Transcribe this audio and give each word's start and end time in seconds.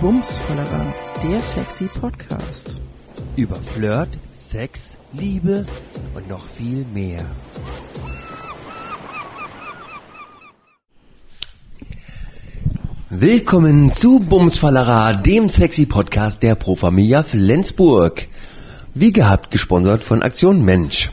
Bumsvollerer, 0.00 0.94
der 1.22 1.40
sexy 1.40 1.84
Podcast. 1.84 2.76
Über 3.34 3.54
Flirt, 3.54 4.10
Sex, 4.30 4.98
Liebe 5.14 5.64
und 6.14 6.28
noch 6.28 6.44
viel 6.44 6.84
mehr. 6.92 7.24
Willkommen 13.08 13.90
zu 13.90 14.20
Bumsfallera, 14.20 15.14
dem 15.14 15.48
sexy 15.48 15.86
Podcast 15.86 16.42
der 16.42 16.56
Pro 16.56 16.76
Familia 16.76 17.22
Flensburg. 17.22 18.28
Wie 18.92 19.12
gehabt, 19.12 19.50
gesponsert 19.50 20.04
von 20.04 20.22
Aktion 20.22 20.62
Mensch. 20.62 21.10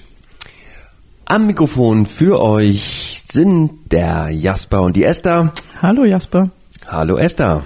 Am 1.23 1.47
Mikrofon 1.47 2.05
für 2.05 2.41
euch 2.41 3.23
sind 3.31 3.91
der 3.93 4.29
Jasper 4.29 4.81
und 4.81 4.97
die 4.97 5.05
Esther. 5.05 5.53
Hallo 5.81 6.03
Jasper. 6.03 6.49
Hallo 6.85 7.15
Esther. 7.15 7.63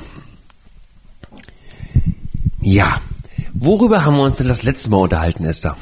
Ja, 2.70 3.00
worüber 3.54 4.04
haben 4.04 4.18
wir 4.18 4.24
uns 4.24 4.36
denn 4.36 4.50
das 4.50 4.62
letzte 4.62 4.90
Mal 4.90 4.98
unterhalten, 4.98 5.46
Esther? 5.46 5.78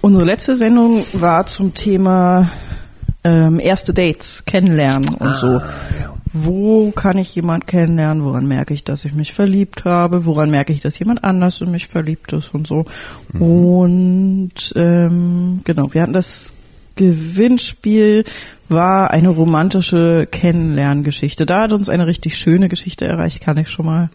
Unsere 0.00 0.24
letzte 0.24 0.56
Sendung 0.56 1.04
war 1.12 1.44
zum 1.44 1.74
Thema 1.74 2.50
ähm, 3.22 3.60
erste 3.60 3.92
Dates, 3.92 4.42
kennenlernen 4.46 5.10
und 5.16 5.36
so. 5.36 5.46
Ah, 5.58 5.64
ja. 6.00 6.14
Wo 6.32 6.90
kann 6.90 7.18
ich 7.18 7.34
jemand 7.34 7.66
kennenlernen? 7.66 8.24
Woran 8.24 8.48
merke 8.48 8.72
ich, 8.72 8.82
dass 8.82 9.04
ich 9.04 9.12
mich 9.12 9.34
verliebt 9.34 9.84
habe? 9.84 10.24
Woran 10.24 10.50
merke 10.50 10.72
ich, 10.72 10.80
dass 10.80 10.98
jemand 10.98 11.22
anders 11.22 11.60
in 11.60 11.70
mich 11.70 11.88
verliebt 11.88 12.32
ist 12.32 12.54
und 12.54 12.66
so? 12.66 12.86
Und 13.38 14.72
ähm, 14.74 15.60
genau, 15.64 15.92
wir 15.92 16.00
hatten 16.00 16.14
das 16.14 16.54
Gewinnspiel 16.96 18.24
war 18.68 19.10
eine 19.12 19.28
romantische 19.28 20.26
Kennenlerngeschichte. 20.30 21.46
Da 21.46 21.62
hat 21.62 21.72
uns 21.72 21.88
eine 21.88 22.06
richtig 22.06 22.36
schöne 22.36 22.68
Geschichte 22.68 23.06
erreicht, 23.06 23.42
kann 23.42 23.58
ich 23.58 23.68
schon 23.68 23.86
mal 23.86 24.10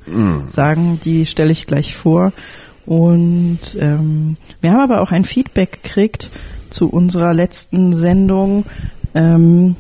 sagen. 0.48 1.00
Die 1.04 1.26
stelle 1.26 1.52
ich 1.52 1.68
gleich 1.68 1.96
vor. 1.96 2.34
Und 2.86 3.78
ähm, 3.80 4.38
wir 4.60 4.72
haben 4.72 4.82
aber 4.82 5.02
auch 5.02 5.12
ein 5.12 5.26
Feedback 5.26 5.84
gekriegt 5.84 6.32
zu 6.70 6.90
unserer 6.90 7.34
letzten 7.34 7.94
Sendung. 7.96 8.66
Ähm, 9.14 9.76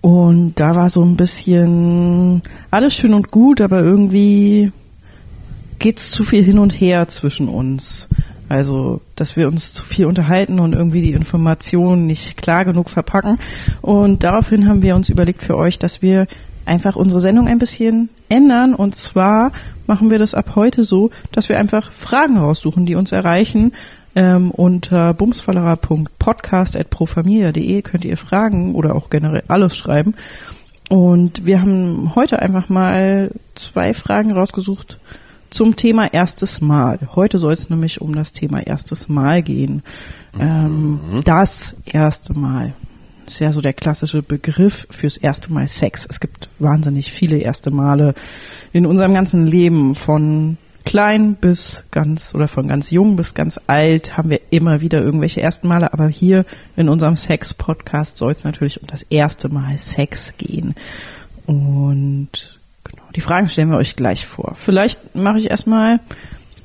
und 0.00 0.58
da 0.58 0.74
war 0.74 0.88
so 0.88 1.02
ein 1.02 1.16
bisschen 1.16 2.42
alles 2.70 2.94
schön 2.94 3.14
und 3.14 3.30
gut, 3.30 3.60
aber 3.60 3.80
irgendwie 3.80 4.72
geht's 5.78 6.10
zu 6.10 6.24
viel 6.24 6.42
hin 6.42 6.58
und 6.58 6.72
her 6.72 7.06
zwischen 7.08 7.48
uns. 7.48 8.08
Also, 8.52 9.00
dass 9.16 9.34
wir 9.34 9.48
uns 9.48 9.72
zu 9.72 9.82
viel 9.82 10.04
unterhalten 10.04 10.58
und 10.58 10.74
irgendwie 10.74 11.00
die 11.00 11.12
Informationen 11.12 12.06
nicht 12.06 12.36
klar 12.36 12.66
genug 12.66 12.90
verpacken. 12.90 13.38
Und 13.80 14.24
daraufhin 14.24 14.68
haben 14.68 14.82
wir 14.82 14.94
uns 14.94 15.08
überlegt 15.08 15.42
für 15.42 15.56
euch, 15.56 15.78
dass 15.78 16.02
wir 16.02 16.26
einfach 16.66 16.94
unsere 16.94 17.22
Sendung 17.22 17.48
ein 17.48 17.58
bisschen 17.58 18.10
ändern. 18.28 18.74
Und 18.74 18.94
zwar 18.94 19.52
machen 19.86 20.10
wir 20.10 20.18
das 20.18 20.34
ab 20.34 20.54
heute 20.54 20.84
so, 20.84 21.10
dass 21.32 21.48
wir 21.48 21.58
einfach 21.58 21.92
Fragen 21.92 22.36
raussuchen, 22.36 22.84
die 22.84 22.94
uns 22.94 23.10
erreichen. 23.10 23.72
Ähm, 24.14 24.50
unter 24.50 25.14
bumsfallerer.podcast.profamilia.de 25.14 27.80
könnt 27.80 28.04
ihr 28.04 28.18
Fragen 28.18 28.74
oder 28.74 28.94
auch 28.94 29.08
generell 29.08 29.44
alles 29.48 29.74
schreiben. 29.74 30.14
Und 30.90 31.46
wir 31.46 31.62
haben 31.62 32.14
heute 32.14 32.42
einfach 32.42 32.68
mal 32.68 33.30
zwei 33.54 33.94
Fragen 33.94 34.32
rausgesucht 34.32 34.98
zum 35.52 35.76
Thema 35.76 36.12
erstes 36.12 36.60
Mal. 36.60 36.98
Heute 37.14 37.38
soll 37.38 37.52
es 37.52 37.70
nämlich 37.70 38.00
um 38.00 38.14
das 38.14 38.32
Thema 38.32 38.66
erstes 38.66 39.08
Mal 39.08 39.42
gehen. 39.42 39.82
Ähm, 40.38 41.20
das 41.24 41.76
erste 41.84 42.32
Mal. 42.32 42.74
Das 43.24 43.34
ist 43.34 43.40
ja 43.40 43.52
so 43.52 43.60
der 43.60 43.74
klassische 43.74 44.22
Begriff 44.22 44.86
fürs 44.90 45.16
erste 45.16 45.52
Mal 45.52 45.68
Sex. 45.68 46.06
Es 46.08 46.20
gibt 46.20 46.48
wahnsinnig 46.58 47.12
viele 47.12 47.38
erste 47.38 47.70
Male 47.70 48.14
in 48.72 48.86
unserem 48.86 49.14
ganzen 49.14 49.46
Leben 49.46 49.94
von 49.94 50.56
klein 50.84 51.36
bis 51.36 51.84
ganz 51.90 52.34
oder 52.34 52.48
von 52.48 52.66
ganz 52.66 52.90
jung 52.90 53.14
bis 53.14 53.34
ganz 53.34 53.60
alt 53.68 54.16
haben 54.16 54.30
wir 54.30 54.40
immer 54.50 54.80
wieder 54.80 55.00
irgendwelche 55.00 55.40
ersten 55.40 55.68
Male, 55.68 55.92
aber 55.92 56.08
hier 56.08 56.44
in 56.76 56.88
unserem 56.88 57.14
Sex-Podcast 57.14 58.16
soll 58.16 58.32
es 58.32 58.44
natürlich 58.44 58.80
um 58.80 58.88
das 58.88 59.02
erste 59.02 59.48
Mal 59.48 59.78
Sex 59.78 60.34
gehen. 60.38 60.74
Und 61.46 62.60
die 63.14 63.20
Fragen 63.20 63.48
stellen 63.48 63.70
wir 63.70 63.76
euch 63.76 63.96
gleich 63.96 64.26
vor. 64.26 64.54
Vielleicht 64.56 65.14
mache 65.14 65.38
ich 65.38 65.50
erstmal 65.50 66.00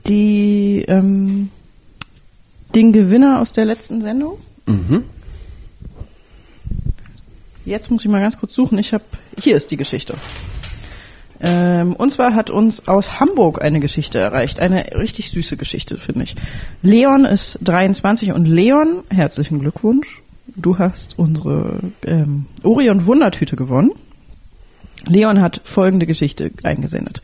die 0.08 0.86
ähm, 0.88 1.50
den 2.76 2.92
Gewinner 2.94 3.42
aus 3.42 3.52
der 3.52 3.66
letzten 3.66 4.02
Sendung. 4.02 4.38
Mhm. 4.66 5.04
Jetzt 7.66 7.92
muss 7.92 8.06
ich 8.06 8.12
mal 8.12 8.22
ganz 8.22 8.38
kurz 8.38 8.54
suchen. 8.54 8.78
Ich 8.78 8.94
habe 8.94 9.04
hier 9.40 9.56
ist 9.56 9.72
die 9.72 9.78
Geschichte. 9.78 10.16
Ähm, 11.40 11.94
und 11.94 12.12
zwar 12.12 12.34
hat 12.34 12.50
uns 12.50 12.88
aus 12.88 13.20
Hamburg 13.20 13.62
eine 13.62 13.80
Geschichte 13.80 14.20
erreicht. 14.20 14.60
Eine 14.60 14.98
richtig 14.98 15.32
süße 15.32 15.58
Geschichte, 15.58 15.98
finde 15.98 16.24
ich. 16.24 16.36
Leon 16.82 17.26
ist 17.26 17.60
23 17.62 18.32
und 18.32 18.46
Leon, 18.46 19.04
herzlichen 19.10 19.60
Glückwunsch. 19.60 20.22
Du 20.56 20.80
hast 20.80 21.20
unsere 21.20 21.80
ähm, 22.06 22.46
Orion 22.64 23.06
Wundertüte 23.06 23.56
gewonnen. 23.56 23.92
Leon 25.06 25.42
hat 25.42 25.62
folgende 25.64 26.06
Geschichte 26.06 26.52
eingesendet. 26.64 27.22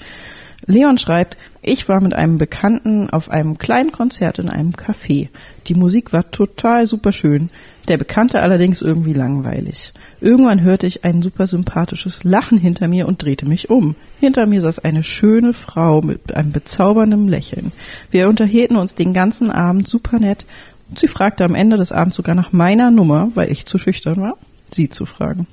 Leon 0.65 0.97
schreibt, 0.97 1.37
ich 1.61 1.89
war 1.89 1.99
mit 1.99 2.13
einem 2.13 2.37
Bekannten 2.37 3.09
auf 3.09 3.29
einem 3.29 3.57
kleinen 3.57 3.91
Konzert 3.91 4.39
in 4.39 4.49
einem 4.49 4.71
Café. 4.71 5.29
Die 5.67 5.75
Musik 5.75 6.13
war 6.13 6.31
total 6.31 6.87
super 6.87 7.11
schön, 7.11 7.49
der 7.89 7.97
Bekannte 7.97 8.41
allerdings 8.41 8.81
irgendwie 8.81 9.13
langweilig. 9.13 9.91
Irgendwann 10.21 10.61
hörte 10.61 10.87
ich 10.87 11.03
ein 11.03 11.21
super 11.21 11.47
sympathisches 11.47 12.23
Lachen 12.23 12.57
hinter 12.57 12.87
mir 12.87 13.07
und 13.07 13.21
drehte 13.21 13.45
mich 13.45 13.69
um. 13.69 13.95
Hinter 14.19 14.45
mir 14.45 14.61
saß 14.61 14.79
eine 14.79 15.03
schöne 15.03 15.53
Frau 15.53 16.01
mit 16.01 16.33
einem 16.33 16.53
bezaubernden 16.53 17.27
Lächeln. 17.27 17.73
Wir 18.09 18.29
unterhielten 18.29 18.77
uns 18.77 18.95
den 18.95 19.13
ganzen 19.13 19.51
Abend 19.51 19.87
super 19.87 20.19
nett 20.19 20.45
und 20.89 20.99
sie 20.99 21.07
fragte 21.07 21.43
am 21.43 21.55
Ende 21.55 21.75
des 21.75 21.91
Abends 21.91 22.15
sogar 22.15 22.35
nach 22.35 22.53
meiner 22.53 22.89
Nummer, 22.89 23.31
weil 23.35 23.51
ich 23.51 23.65
zu 23.65 23.77
schüchtern 23.77 24.21
war, 24.21 24.37
sie 24.71 24.89
zu 24.89 25.05
fragen. 25.05 25.47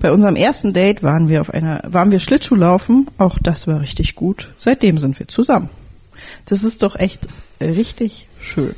Bei 0.00 0.12
unserem 0.12 0.36
ersten 0.36 0.72
Date 0.72 1.02
waren 1.02 1.28
wir 1.28 1.40
auf 1.40 1.50
einer, 1.52 1.82
waren 1.86 2.10
wir 2.10 2.18
Schlittschuhlaufen. 2.18 3.06
Auch 3.18 3.38
das 3.42 3.66
war 3.66 3.80
richtig 3.80 4.14
gut. 4.14 4.52
Seitdem 4.56 4.98
sind 4.98 5.18
wir 5.18 5.28
zusammen. 5.28 5.70
Das 6.46 6.64
ist 6.64 6.82
doch 6.82 6.96
echt 6.96 7.28
richtig 7.60 8.28
schön. 8.40 8.74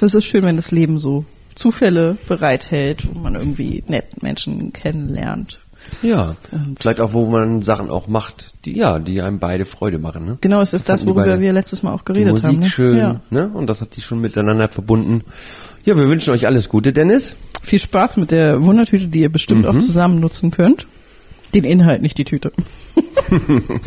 Das 0.00 0.14
ist 0.14 0.24
schön, 0.24 0.44
wenn 0.44 0.56
das 0.56 0.70
Leben 0.70 0.98
so 0.98 1.24
Zufälle 1.54 2.16
bereithält, 2.28 3.08
wo 3.12 3.18
man 3.18 3.34
irgendwie 3.34 3.82
nett 3.88 4.22
Menschen 4.22 4.72
kennenlernt. 4.72 5.60
Ja, 6.02 6.36
vielleicht 6.78 7.00
auch, 7.00 7.14
wo 7.14 7.26
man 7.26 7.62
Sachen 7.62 7.90
auch 7.90 8.06
macht, 8.06 8.52
die 8.64 8.76
ja, 8.76 8.98
die 8.98 9.22
einem 9.22 9.38
beide 9.38 9.64
Freude 9.64 9.98
machen. 9.98 10.24
Ne? 10.24 10.38
Genau, 10.40 10.60
es 10.60 10.72
ist 10.74 10.88
das, 10.88 11.00
die 11.00 11.06
worüber 11.06 11.40
wir 11.40 11.52
letztes 11.52 11.82
Mal 11.82 11.92
auch 11.92 12.02
Die 12.02 12.12
geredet 12.12 12.32
Musik 12.32 12.44
haben. 12.46 12.58
Ne? 12.60 12.66
schön, 12.66 12.96
Ja. 12.98 13.20
ne? 13.30 13.50
Und 13.52 13.68
das 13.68 13.80
hat 13.80 13.96
die 13.96 14.02
schon 14.02 14.20
miteinander 14.20 14.68
verbunden. 14.68 15.22
Ja, 15.84 15.96
wir 15.96 16.08
wünschen 16.08 16.32
euch 16.32 16.46
alles 16.46 16.68
Gute, 16.68 16.92
Dennis. 16.92 17.36
Viel 17.62 17.78
Spaß 17.78 18.16
mit 18.18 18.30
der 18.30 18.64
Wundertüte, 18.64 19.06
die 19.08 19.20
ihr 19.20 19.30
bestimmt 19.32 19.62
Mhm. 19.62 19.68
auch 19.68 19.78
zusammen 19.78 20.20
nutzen 20.20 20.50
könnt. 20.50 20.86
Den 21.54 21.64
Inhalt, 21.64 22.02
nicht 22.02 22.18
die 22.18 22.24
Tüte. 22.24 22.52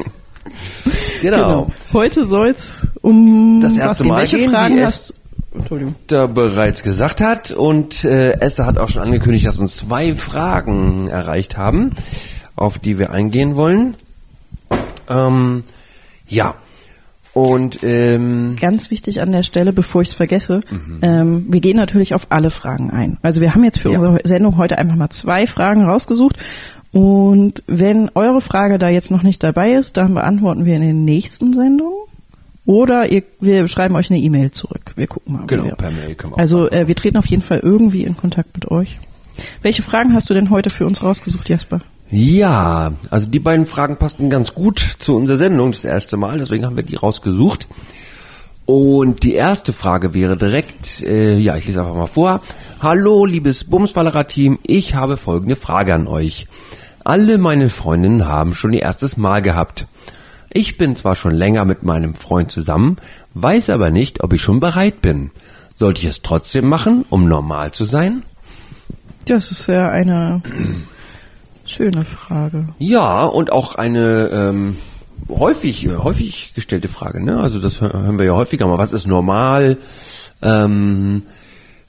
Genau. 1.21 1.71
Heute 1.93 2.25
soll's 2.25 2.89
um 3.01 3.61
Das 3.61 3.77
erste 3.77 4.03
gehen. 4.03 4.11
Mal 4.11 4.19
Welche 4.19 4.37
gehen, 4.37 4.49
Fragen 4.49 4.77
es- 4.77 4.83
hast 4.85 5.13
Entschuldigung. 5.55 5.95
Da 6.07 6.27
bereits 6.27 6.83
gesagt 6.83 7.21
hat 7.21 7.51
und 7.51 8.03
äh, 8.03 8.31
Esther 8.39 8.65
hat 8.65 8.77
auch 8.77 8.89
schon 8.89 9.01
angekündigt, 9.03 9.45
dass 9.45 9.57
uns 9.59 9.77
zwei 9.77 10.15
Fragen 10.15 11.07
erreicht 11.07 11.57
haben, 11.57 11.91
auf 12.55 12.79
die 12.79 12.97
wir 12.99 13.11
eingehen 13.11 13.55
wollen. 13.55 13.95
Ähm, 15.09 15.63
ja. 16.27 16.55
Und 17.33 17.79
ähm, 17.83 18.55
Ganz 18.59 18.91
wichtig 18.91 19.21
an 19.21 19.31
der 19.31 19.41
Stelle, 19.43 19.73
bevor 19.73 20.01
ich 20.03 20.09
es 20.09 20.13
vergesse, 20.13 20.61
Mhm. 20.69 20.99
ähm, 21.01 21.45
wir 21.49 21.61
gehen 21.61 21.77
natürlich 21.77 22.13
auf 22.13 22.27
alle 22.29 22.51
Fragen 22.51 22.91
ein. 22.91 23.17
Also 23.23 23.41
wir 23.41 23.55
haben 23.55 23.63
jetzt 23.63 23.79
für 23.79 23.91
Ja. 23.91 23.99
unsere 23.99 24.19
Sendung 24.23 24.57
heute 24.57 24.77
einfach 24.77 24.95
mal 24.95 25.09
zwei 25.09 25.47
Fragen 25.47 25.83
rausgesucht. 25.83 26.37
Und 26.91 27.63
wenn 27.65 28.11
eure 28.13 28.39
Frage 28.39 28.77
da 28.77 28.87
jetzt 28.89 29.09
noch 29.09 29.23
nicht 29.23 29.41
dabei 29.43 29.71
ist, 29.73 29.97
dann 29.97 30.13
beantworten 30.13 30.65
wir 30.65 30.75
in 30.75 30.81
den 30.83 31.05
nächsten 31.05 31.53
Sendungen. 31.53 31.97
Oder 32.65 33.11
ihr, 33.11 33.23
wir 33.41 33.67
schreiben 33.67 33.95
euch 33.95 34.09
eine 34.11 34.19
E-Mail 34.19 34.51
zurück. 34.51 34.93
Wir 34.95 35.07
gucken 35.07 35.33
mal. 35.33 35.47
genau, 35.47 35.65
wir- 35.65 35.75
per 35.75 35.91
Mail 35.91 36.13
können 36.15 36.33
wir 36.33 36.37
Also 36.39 36.69
äh, 36.69 36.87
wir 36.87 36.95
treten 36.95 37.17
auf 37.17 37.25
jeden 37.25 37.41
Fall 37.41 37.59
irgendwie 37.59 38.03
in 38.03 38.15
Kontakt 38.15 38.55
mit 38.55 38.69
euch. 38.69 38.99
Welche 39.63 39.81
Fragen 39.81 40.13
hast 40.13 40.29
du 40.29 40.35
denn 40.35 40.51
heute 40.51 40.69
für 40.69 40.85
uns 40.85 41.01
rausgesucht, 41.03 41.49
Jasper? 41.49 41.81
Ja, 42.15 42.93
also 43.09 43.27
die 43.27 43.39
beiden 43.39 43.65
Fragen 43.65 43.97
passten 43.97 44.29
ganz 44.29 44.53
gut 44.53 44.77
zu 44.99 45.15
unserer 45.15 45.37
Sendung 45.37 45.71
das 45.71 45.83
erste 45.83 46.15
Mal, 46.15 46.37
deswegen 46.37 46.63
haben 46.63 46.75
wir 46.75 46.83
die 46.83 46.95
rausgesucht. 46.95 47.67
Und 48.67 49.23
die 49.23 49.33
erste 49.33 49.73
Frage 49.73 50.13
wäre 50.13 50.37
direkt, 50.37 51.01
äh, 51.01 51.39
ja, 51.39 51.57
ich 51.57 51.65
lese 51.65 51.79
einfach 51.81 51.95
mal 51.95 52.05
vor. 52.05 52.41
Hallo, 52.79 53.25
liebes 53.25 53.63
Bumsfallerer-Team, 53.63 54.59
ich 54.61 54.93
habe 54.93 55.17
folgende 55.17 55.55
Frage 55.55 55.95
an 55.95 56.05
euch. 56.05 56.45
Alle 57.03 57.39
meine 57.39 57.69
Freundinnen 57.69 58.27
haben 58.27 58.53
schon 58.53 58.73
ihr 58.73 58.83
erstes 58.83 59.17
Mal 59.17 59.41
gehabt. 59.41 59.87
Ich 60.51 60.77
bin 60.77 60.95
zwar 60.95 61.15
schon 61.15 61.33
länger 61.33 61.65
mit 61.65 61.81
meinem 61.81 62.13
Freund 62.13 62.51
zusammen, 62.51 62.97
weiß 63.33 63.71
aber 63.71 63.89
nicht, 63.89 64.23
ob 64.23 64.33
ich 64.33 64.41
schon 64.43 64.59
bereit 64.59 65.01
bin. 65.01 65.31
Sollte 65.73 66.01
ich 66.01 66.07
es 66.09 66.21
trotzdem 66.21 66.69
machen, 66.69 67.05
um 67.09 67.27
normal 67.27 67.71
zu 67.71 67.85
sein? 67.85 68.21
Das 69.25 69.49
ist 69.49 69.65
ja 69.65 69.89
eine 69.89 70.43
schöne 71.65 72.05
Frage. 72.05 72.67
Ja, 72.79 73.23
und 73.25 73.51
auch 73.51 73.75
eine, 73.75 74.29
ähm, 74.31 74.77
häufig, 75.29 75.85
äh, 75.85 75.95
häufig 75.97 76.53
gestellte 76.55 76.87
Frage, 76.87 77.23
ne? 77.23 77.39
Also 77.39 77.59
das 77.59 77.81
hö- 77.81 77.93
hören 77.93 78.19
wir 78.19 78.25
ja 78.25 78.33
häufiger 78.33 78.67
mal. 78.67 78.77
Was 78.77 78.93
ist 78.93 79.07
normal? 79.07 79.77
Ähm, 80.41 81.23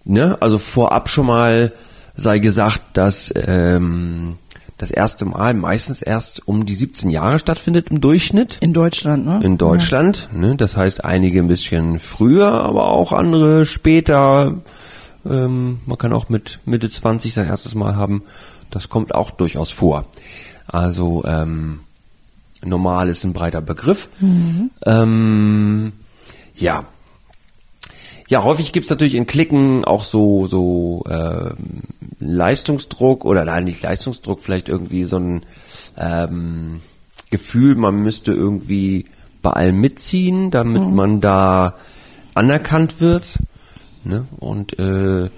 ne? 0.04 0.36
Also 0.40 0.58
vorab 0.58 1.08
schon 1.08 1.26
mal 1.26 1.72
sei 2.16 2.38
gesagt, 2.38 2.82
dass 2.92 3.32
ähm, 3.34 4.36
das 4.78 4.90
erste 4.90 5.24
Mal 5.24 5.54
meistens 5.54 6.02
erst 6.02 6.46
um 6.46 6.64
die 6.66 6.74
17 6.74 7.10
Jahre 7.10 7.38
stattfindet 7.38 7.88
im 7.90 8.00
Durchschnitt 8.00 8.58
In 8.60 8.72
Deutschland, 8.72 9.24
ne? 9.26 9.40
in 9.42 9.58
Deutschland. 9.58 10.28
Ne? 10.32 10.56
Das 10.56 10.76
heißt, 10.76 11.04
einige 11.04 11.40
ein 11.40 11.48
bisschen 11.48 11.98
früher, 11.98 12.48
aber 12.52 12.88
auch 12.88 13.12
andere 13.12 13.66
später. 13.66 14.58
Ähm, 15.26 15.80
man 15.86 15.96
kann 15.98 16.12
auch 16.12 16.28
mit 16.28 16.60
Mitte 16.66 16.88
20 16.90 17.32
sein 17.34 17.48
erstes 17.48 17.74
Mal 17.74 17.96
haben. 17.96 18.22
Das 18.70 18.88
kommt 18.88 19.14
auch 19.14 19.30
durchaus 19.30 19.70
vor. 19.70 20.04
Also 20.66 21.24
ähm, 21.24 21.80
normal 22.64 23.08
ist 23.08 23.24
ein 23.24 23.32
breiter 23.32 23.60
Begriff. 23.60 24.08
Ähm, 24.86 25.92
ja. 26.56 26.84
Ja, 28.28 28.42
häufig 28.42 28.72
gibt's 28.72 28.88
natürlich 28.88 29.16
in 29.16 29.26
Klicken 29.26 29.84
auch 29.84 30.02
so 30.02 30.46
so 30.46 31.04
ähm, 31.10 31.82
Leistungsdruck 32.20 33.24
oder 33.24 33.44
nein, 33.44 33.64
nicht 33.64 33.82
Leistungsdruck, 33.82 34.40
vielleicht 34.40 34.68
irgendwie 34.68 35.04
so 35.04 35.18
ein 35.18 35.42
ähm, 35.98 36.80
Gefühl, 37.30 37.74
man 37.74 37.96
müsste 37.96 38.32
irgendwie 38.32 39.06
bei 39.42 39.50
allem 39.50 39.80
mitziehen, 39.80 40.50
damit 40.50 40.82
man 40.90 41.20
da 41.20 41.74
anerkannt 42.34 43.00
wird. 43.00 43.38
Ne? 44.04 44.26
Und 44.38 44.78
äh, 44.78 45.28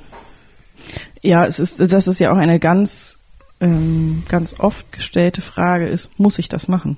Ja, 1.23 1.45
es 1.45 1.59
ist, 1.59 1.81
das 1.81 2.09
ist 2.09 2.19
ja 2.19 2.33
auch 2.33 2.37
eine 2.37 2.59
ganz, 2.59 3.19
ähm, 3.61 4.23
ganz 4.29 4.59
oft 4.59 4.91
gestellte 4.93 5.41
Frage 5.41 5.87
ist, 5.87 6.11
muss 6.19 6.39
ich 6.39 6.49
das 6.49 6.69
machen? 6.69 6.97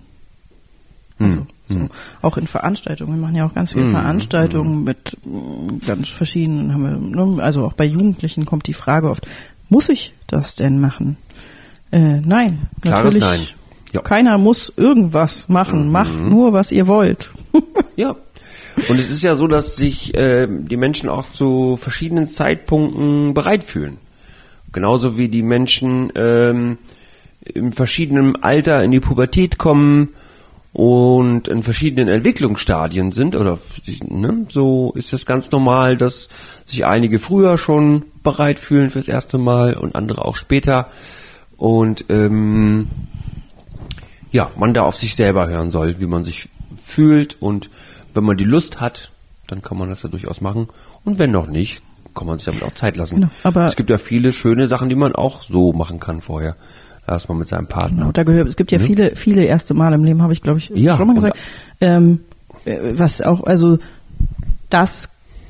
Also, 1.20 1.46
so, 1.68 1.88
auch 2.22 2.36
in 2.36 2.46
Veranstaltungen. 2.46 3.14
Wir 3.14 3.20
machen 3.20 3.34
ja 3.34 3.44
auch 3.44 3.54
ganz 3.54 3.72
viele 3.72 3.88
Veranstaltungen 3.88 4.84
mit 4.84 5.16
mm, 5.24 5.78
ganz 5.84 6.08
verschiedenen, 6.08 6.72
haben 6.72 6.82
wir, 6.84 7.24
ne, 7.26 7.42
also 7.42 7.64
auch 7.64 7.72
bei 7.72 7.84
Jugendlichen 7.84 8.46
kommt 8.46 8.68
die 8.68 8.74
Frage 8.74 9.10
oft, 9.10 9.26
muss 9.68 9.88
ich 9.88 10.14
das 10.28 10.54
denn 10.54 10.80
machen? 10.80 11.16
Äh, 11.90 12.20
nein, 12.20 12.68
Klares 12.80 13.14
natürlich. 13.14 13.22
Nein. 13.24 13.46
Ja. 13.92 14.00
Keiner 14.02 14.38
muss 14.38 14.72
irgendwas 14.76 15.48
machen. 15.48 15.90
Macht 15.90 16.20
nur, 16.20 16.52
was 16.52 16.72
ihr 16.72 16.86
wollt. 16.86 17.30
Ja. 17.96 18.14
Und 18.88 19.00
es 19.00 19.10
ist 19.10 19.22
ja 19.24 19.34
so, 19.34 19.48
dass 19.48 19.74
sich 19.74 20.14
äh, 20.14 20.46
die 20.48 20.76
Menschen 20.76 21.08
auch 21.08 21.32
zu 21.32 21.76
verschiedenen 21.76 22.28
Zeitpunkten 22.28 23.34
bereit 23.34 23.64
fühlen. 23.64 23.98
Genauso 24.72 25.16
wie 25.16 25.28
die 25.28 25.42
Menschen 25.42 26.12
ähm, 26.14 26.78
in 27.42 27.72
verschiedenem 27.72 28.36
Alter 28.40 28.84
in 28.84 28.90
die 28.90 29.00
Pubertät 29.00 29.58
kommen 29.58 30.10
und 30.72 31.48
in 31.48 31.62
verschiedenen 31.62 32.08
Entwicklungsstadien 32.08 33.10
sind 33.12 33.34
oder 33.34 33.58
ne, 34.08 34.46
so 34.48 34.92
ist 34.94 35.12
es 35.12 35.24
ganz 35.26 35.50
normal, 35.50 35.96
dass 35.96 36.28
sich 36.64 36.84
einige 36.84 37.18
früher 37.18 37.56
schon 37.56 38.04
bereit 38.22 38.58
fühlen 38.58 38.90
fürs 38.90 39.08
erste 39.08 39.38
Mal 39.38 39.74
und 39.74 39.94
andere 39.96 40.24
auch 40.24 40.36
später. 40.36 40.88
Und 41.56 42.04
ähm, 42.10 42.88
ja, 44.30 44.50
man 44.56 44.74
da 44.74 44.82
auf 44.82 44.96
sich 44.96 45.16
selber 45.16 45.48
hören 45.48 45.70
soll, 45.70 45.98
wie 46.00 46.06
man 46.06 46.24
sich 46.24 46.48
fühlt. 46.80 47.36
Und 47.40 47.70
wenn 48.14 48.24
man 48.24 48.36
die 48.36 48.44
Lust 48.44 48.80
hat, 48.80 49.10
dann 49.46 49.62
kann 49.62 49.78
man 49.78 49.88
das 49.88 50.02
ja 50.02 50.08
durchaus 50.08 50.40
machen. 50.40 50.68
Und 51.04 51.18
wenn 51.18 51.30
noch 51.30 51.46
nicht, 51.46 51.82
kann 52.18 52.26
man 52.26 52.36
sich 52.38 52.46
damit 52.46 52.62
auch 52.62 52.72
Zeit 52.74 52.96
lassen. 52.96 53.16
Genau, 53.16 53.28
aber- 53.44 53.64
es 53.66 53.76
gibt 53.76 53.88
ja 53.90 53.98
viele 53.98 54.32
schöne 54.32 54.66
Sachen, 54.66 54.88
die 54.88 54.94
man 54.94 55.14
auch 55.14 55.42
so 55.42 55.72
machen 55.72 56.00
kann 56.00 56.20
vorher. 56.20 56.56
Erstmal 57.06 57.38
mit 57.38 57.48
seinem 57.48 57.66
Partner. 57.68 58.00
Genau, 58.02 58.12
da 58.12 58.22
gehört, 58.22 58.48
es 58.48 58.56
gibt 58.56 58.70
ja 58.70 58.78
viele, 58.78 59.16
viele 59.16 59.42
erste 59.44 59.72
Mal 59.72 59.94
im 59.94 60.04
Leben, 60.04 60.20
habe 60.20 60.34
ich 60.34 60.42
glaube 60.42 60.58
ich 60.58 60.68
Ja, 60.74 60.94
schon 60.96 61.06
mal 61.06 61.14
gesagt. 61.14 61.38
Ähm, 61.80 62.20
äh, 62.66 62.76
was 62.92 63.22
auch, 63.22 63.44
also 63.44 63.78
das, 64.68 65.08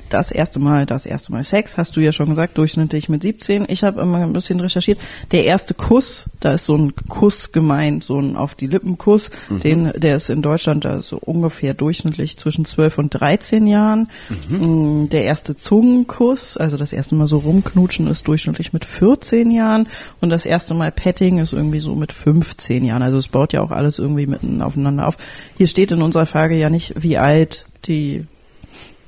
das 0.08 0.30
erste 0.30 0.58
Mal, 0.58 0.86
das 0.86 1.06
erste 1.06 1.32
Mal 1.32 1.44
Sex, 1.44 1.76
hast 1.76 1.96
du 1.96 2.00
ja 2.00 2.12
schon 2.12 2.28
gesagt, 2.28 2.58
durchschnittlich 2.58 3.08
mit 3.08 3.22
17. 3.22 3.66
Ich 3.68 3.84
habe 3.84 4.00
immer 4.00 4.18
ein 4.18 4.32
bisschen 4.32 4.60
recherchiert. 4.60 4.98
Der 5.32 5.44
erste 5.44 5.74
Kuss, 5.74 6.30
da 6.40 6.52
ist 6.52 6.64
so 6.66 6.76
ein 6.76 6.94
Kuss 7.08 7.52
gemeint, 7.52 8.04
so 8.04 8.18
ein 8.18 8.36
auf 8.36 8.54
die 8.54 8.66
Lippen 8.66 8.98
Kuss, 8.98 9.30
den, 9.50 9.92
der 9.96 10.16
ist 10.16 10.28
in 10.28 10.42
Deutschland 10.42 10.84
da 10.84 11.00
so 11.00 11.18
ungefähr 11.18 11.74
durchschnittlich 11.74 12.36
zwischen 12.36 12.64
12 12.64 12.98
und 12.98 13.10
13 13.10 13.66
Jahren. 13.66 14.08
Mm, 14.48 15.08
Der 15.08 15.24
erste 15.24 15.56
Zungenkuss, 15.56 16.56
also 16.56 16.76
das 16.76 16.92
erste 16.92 17.14
Mal 17.14 17.26
so 17.26 17.38
rumknutschen, 17.38 18.06
ist 18.06 18.26
durchschnittlich 18.28 18.72
mit 18.72 18.84
14 18.84 19.50
Jahren 19.50 19.88
und 20.20 20.30
das 20.30 20.44
erste 20.44 20.74
Mal 20.74 20.92
Petting 20.92 21.38
ist 21.38 21.52
irgendwie 21.52 21.78
so 21.80 21.94
mit 21.94 22.12
15 22.12 22.84
Jahren. 22.84 23.02
Also 23.02 23.18
es 23.18 23.28
baut 23.28 23.52
ja 23.52 23.62
auch 23.62 23.70
alles 23.70 23.98
irgendwie 23.98 24.26
mitten 24.26 24.62
aufeinander 24.62 25.06
auf. 25.06 25.16
Hier 25.56 25.66
steht 25.66 25.92
in 25.92 26.02
unserer 26.02 26.26
Frage 26.26 26.56
ja 26.56 26.70
nicht, 26.70 26.94
wie 27.02 27.18
alt 27.18 27.66
die 27.86 28.26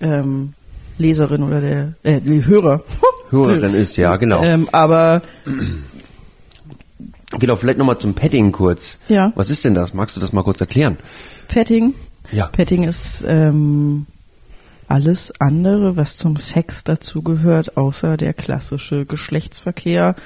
ähm, 0.00 0.54
Leserin 1.00 1.42
oder 1.42 1.60
der 1.60 1.94
äh, 2.02 2.20
die 2.20 2.44
Hörer 2.44 2.82
Hörerin 3.30 3.74
ist, 3.74 3.96
ja, 3.96 4.16
genau. 4.16 4.42
ähm, 4.42 4.68
aber 4.72 5.22
Genau, 7.38 7.54
vielleicht 7.54 7.78
nochmal 7.78 7.98
zum 7.98 8.14
Petting 8.14 8.50
kurz. 8.50 8.98
Ja. 9.08 9.32
Was 9.36 9.50
ist 9.50 9.64
denn 9.64 9.74
das? 9.74 9.94
Magst 9.94 10.16
du 10.16 10.20
das 10.20 10.32
mal 10.32 10.42
kurz 10.42 10.60
erklären? 10.60 10.96
Petting 11.46 11.94
Ja. 12.32 12.46
Petting 12.48 12.82
ist 12.82 13.24
ähm, 13.26 14.06
alles 14.88 15.32
andere, 15.40 15.96
was 15.96 16.16
zum 16.16 16.36
Sex 16.36 16.82
dazugehört, 16.82 17.76
außer 17.76 18.16
der 18.16 18.34
klassische 18.34 19.04
Geschlechtsverkehr, 19.04 20.16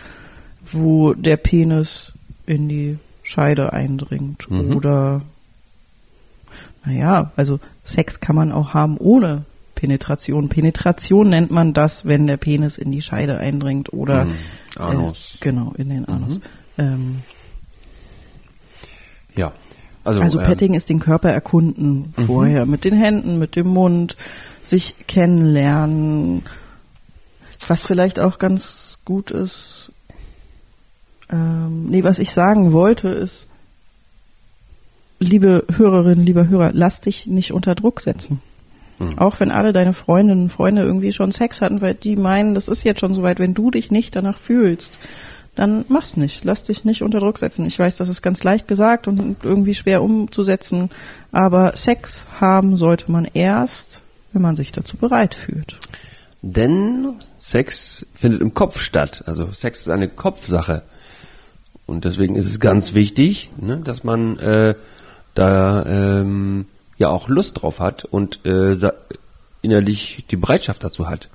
wo 0.73 1.13
der 1.13 1.37
Penis 1.37 2.13
in 2.47 2.69
die 2.69 2.99
Scheide 3.23 3.75
eindringt. 3.75 4.51
Oder, 4.51 5.23
naja, 6.87 7.33
also 7.37 7.61
Sex 7.85 8.21
kann 8.21 8.37
man 8.37 8.53
auch 8.53 8.73
haben 8.73 8.97
ohne 8.97 9.45
Penetration. 9.75 10.49
Penetration 10.49 11.29
nennt 11.29 11.51
man 11.51 11.73
das, 11.73 12.05
wenn 12.05 12.27
der 12.27 12.37
Penis 12.37 12.79
in 12.79 12.93
die 12.93 13.03
Scheide 13.03 13.39
eindringt 13.39 13.93
oder 13.93 14.29
Anus. 14.77 15.37
Äh, 15.41 15.45
genau, 15.45 15.73
in 15.77 15.89
den 15.89 16.05
Anus. 16.07 16.41
Ähm, 16.79 17.23
Ja. 19.35 19.53
Also, 20.05 20.21
also 20.21 20.39
ähm, 20.39 20.47
Petting 20.47 20.75
ist 20.75 20.91
den 20.91 21.01
Körper 21.01 21.31
erkunden 21.31 22.13
vorher, 22.27 22.67
mit 22.67 22.85
den 22.85 22.95
Händen, 22.95 23.39
mit 23.39 23.57
dem 23.57 23.69
Mund, 23.69 24.19
sich 24.63 24.95
kennenlernen. 25.07 26.43
Was 27.67 27.85
vielleicht 27.85 28.21
auch 28.21 28.39
ganz 28.39 28.99
gut 29.07 29.31
ist, 29.31 29.93
ähm, 31.31 31.87
nee, 31.87 32.05
was 32.05 32.19
ich 32.19 32.33
sagen 32.33 32.73
wollte 32.73 33.09
ist, 33.09 33.47
liebe 35.19 35.65
Hörerinnen, 35.75 36.27
lieber 36.27 36.49
Hörer, 36.49 36.73
lass 36.75 37.01
dich 37.01 37.27
nicht 37.27 37.53
unter 37.53 37.75
Druck 37.75 38.01
setzen. 38.01 38.41
Auch 39.17 39.41
wenn 39.41 39.51
alle 39.51 39.73
deine 39.73 39.93
Freundinnen 39.93 40.45
und 40.45 40.51
Freunde 40.51 40.83
irgendwie 40.83 41.13
schon 41.13 41.33
Sex 41.33 41.61
hatten, 41.61 41.83
weil 41.83 41.95
die 41.95 42.17
meinen, 42.17 42.55
das 42.55 42.69
ist 42.69 42.85
jetzt 42.85 43.01
schon 43.01 43.15
soweit, 43.15 43.39
wenn 43.39 43.55
du 43.55 43.71
dich 43.71 43.91
nicht 43.91 44.15
danach 44.15 44.39
fühlst, 44.39 44.99
dann 45.55 45.85
mach's 45.89 46.17
nicht. 46.17 46.45
Lass 46.45 46.65
dich 46.65 46.85
nicht 46.85 47.03
unter 47.03 47.21
Druck 47.21 47.39
setzen. 47.39 47.65
Ich 47.65 47.79
weiß, 47.79 47.97
das 47.97 48.09
ist 48.09 48.23
ganz 48.23 48.43
leicht 48.43 48.69
gesagt 48.69 49.09
und 49.09 49.37
irgendwie 49.45 49.75
schwer 49.75 50.03
umzusetzen, 50.03 50.91
aber 51.33 51.77
Sex 51.77 52.27
haben 52.41 52.77
sollte 52.77 53.11
man 53.11 53.27
erst, 53.33 54.03
wenn 54.33 54.43
man 54.43 54.57
sich 54.57 54.73
dazu 54.73 54.97
bereit 54.97 55.35
fühlt. 55.35 55.79
Denn 56.43 57.15
Sex 57.39 58.07
findet 58.15 58.43
im 58.43 58.53
Kopf 58.53 58.79
statt. 58.79 59.23
Also 59.27 59.51
Sex 59.53 59.81
ist 59.81 59.89
eine 59.89 60.09
Kopfsache. 60.09 60.83
Und 61.87 62.05
deswegen 62.05 62.37
ist 62.37 62.47
es 62.47 62.61
ganz 62.61 62.95
wichtig, 62.95 63.51
ne, 63.59 63.81
dass 63.83 64.05
man 64.05 64.39
äh, 64.39 64.75
da 65.35 65.85
ähm, 65.87 66.67
ja 66.97 67.09
auch 67.09 67.29
Lust 67.29 67.63
drauf 67.63 67.81
hat 67.81 68.05
und 68.05 68.45
äh, 68.47 68.77
innerlich 69.63 70.25
die 70.31 70.37
Bereitschaft 70.37 70.85
dazu 70.85 71.09
hat. 71.09 71.29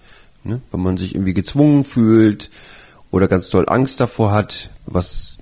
Ne? 0.43 0.61
Wenn 0.71 0.81
man 0.81 0.97
sich 0.97 1.15
irgendwie 1.15 1.33
gezwungen 1.33 1.83
fühlt 1.83 2.49
oder 3.11 3.27
ganz 3.27 3.49
doll 3.49 3.65
Angst 3.67 3.99
davor 3.99 4.31
hat, 4.31 4.69
was 4.85 5.37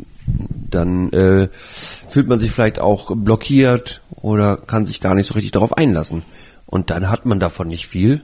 dann 0.69 1.11
äh, 1.13 1.47
fühlt 1.53 2.27
man 2.27 2.39
sich 2.39 2.51
vielleicht 2.51 2.79
auch 2.79 3.11
blockiert 3.15 4.01
oder 4.21 4.57
kann 4.57 4.85
sich 4.85 4.99
gar 4.99 5.15
nicht 5.15 5.27
so 5.27 5.33
richtig 5.33 5.51
darauf 5.51 5.75
einlassen. 5.77 6.23
Und 6.65 6.89
dann 6.89 7.09
hat 7.09 7.25
man 7.25 7.39
davon 7.39 7.69
nicht 7.69 7.87
viel. 7.87 8.23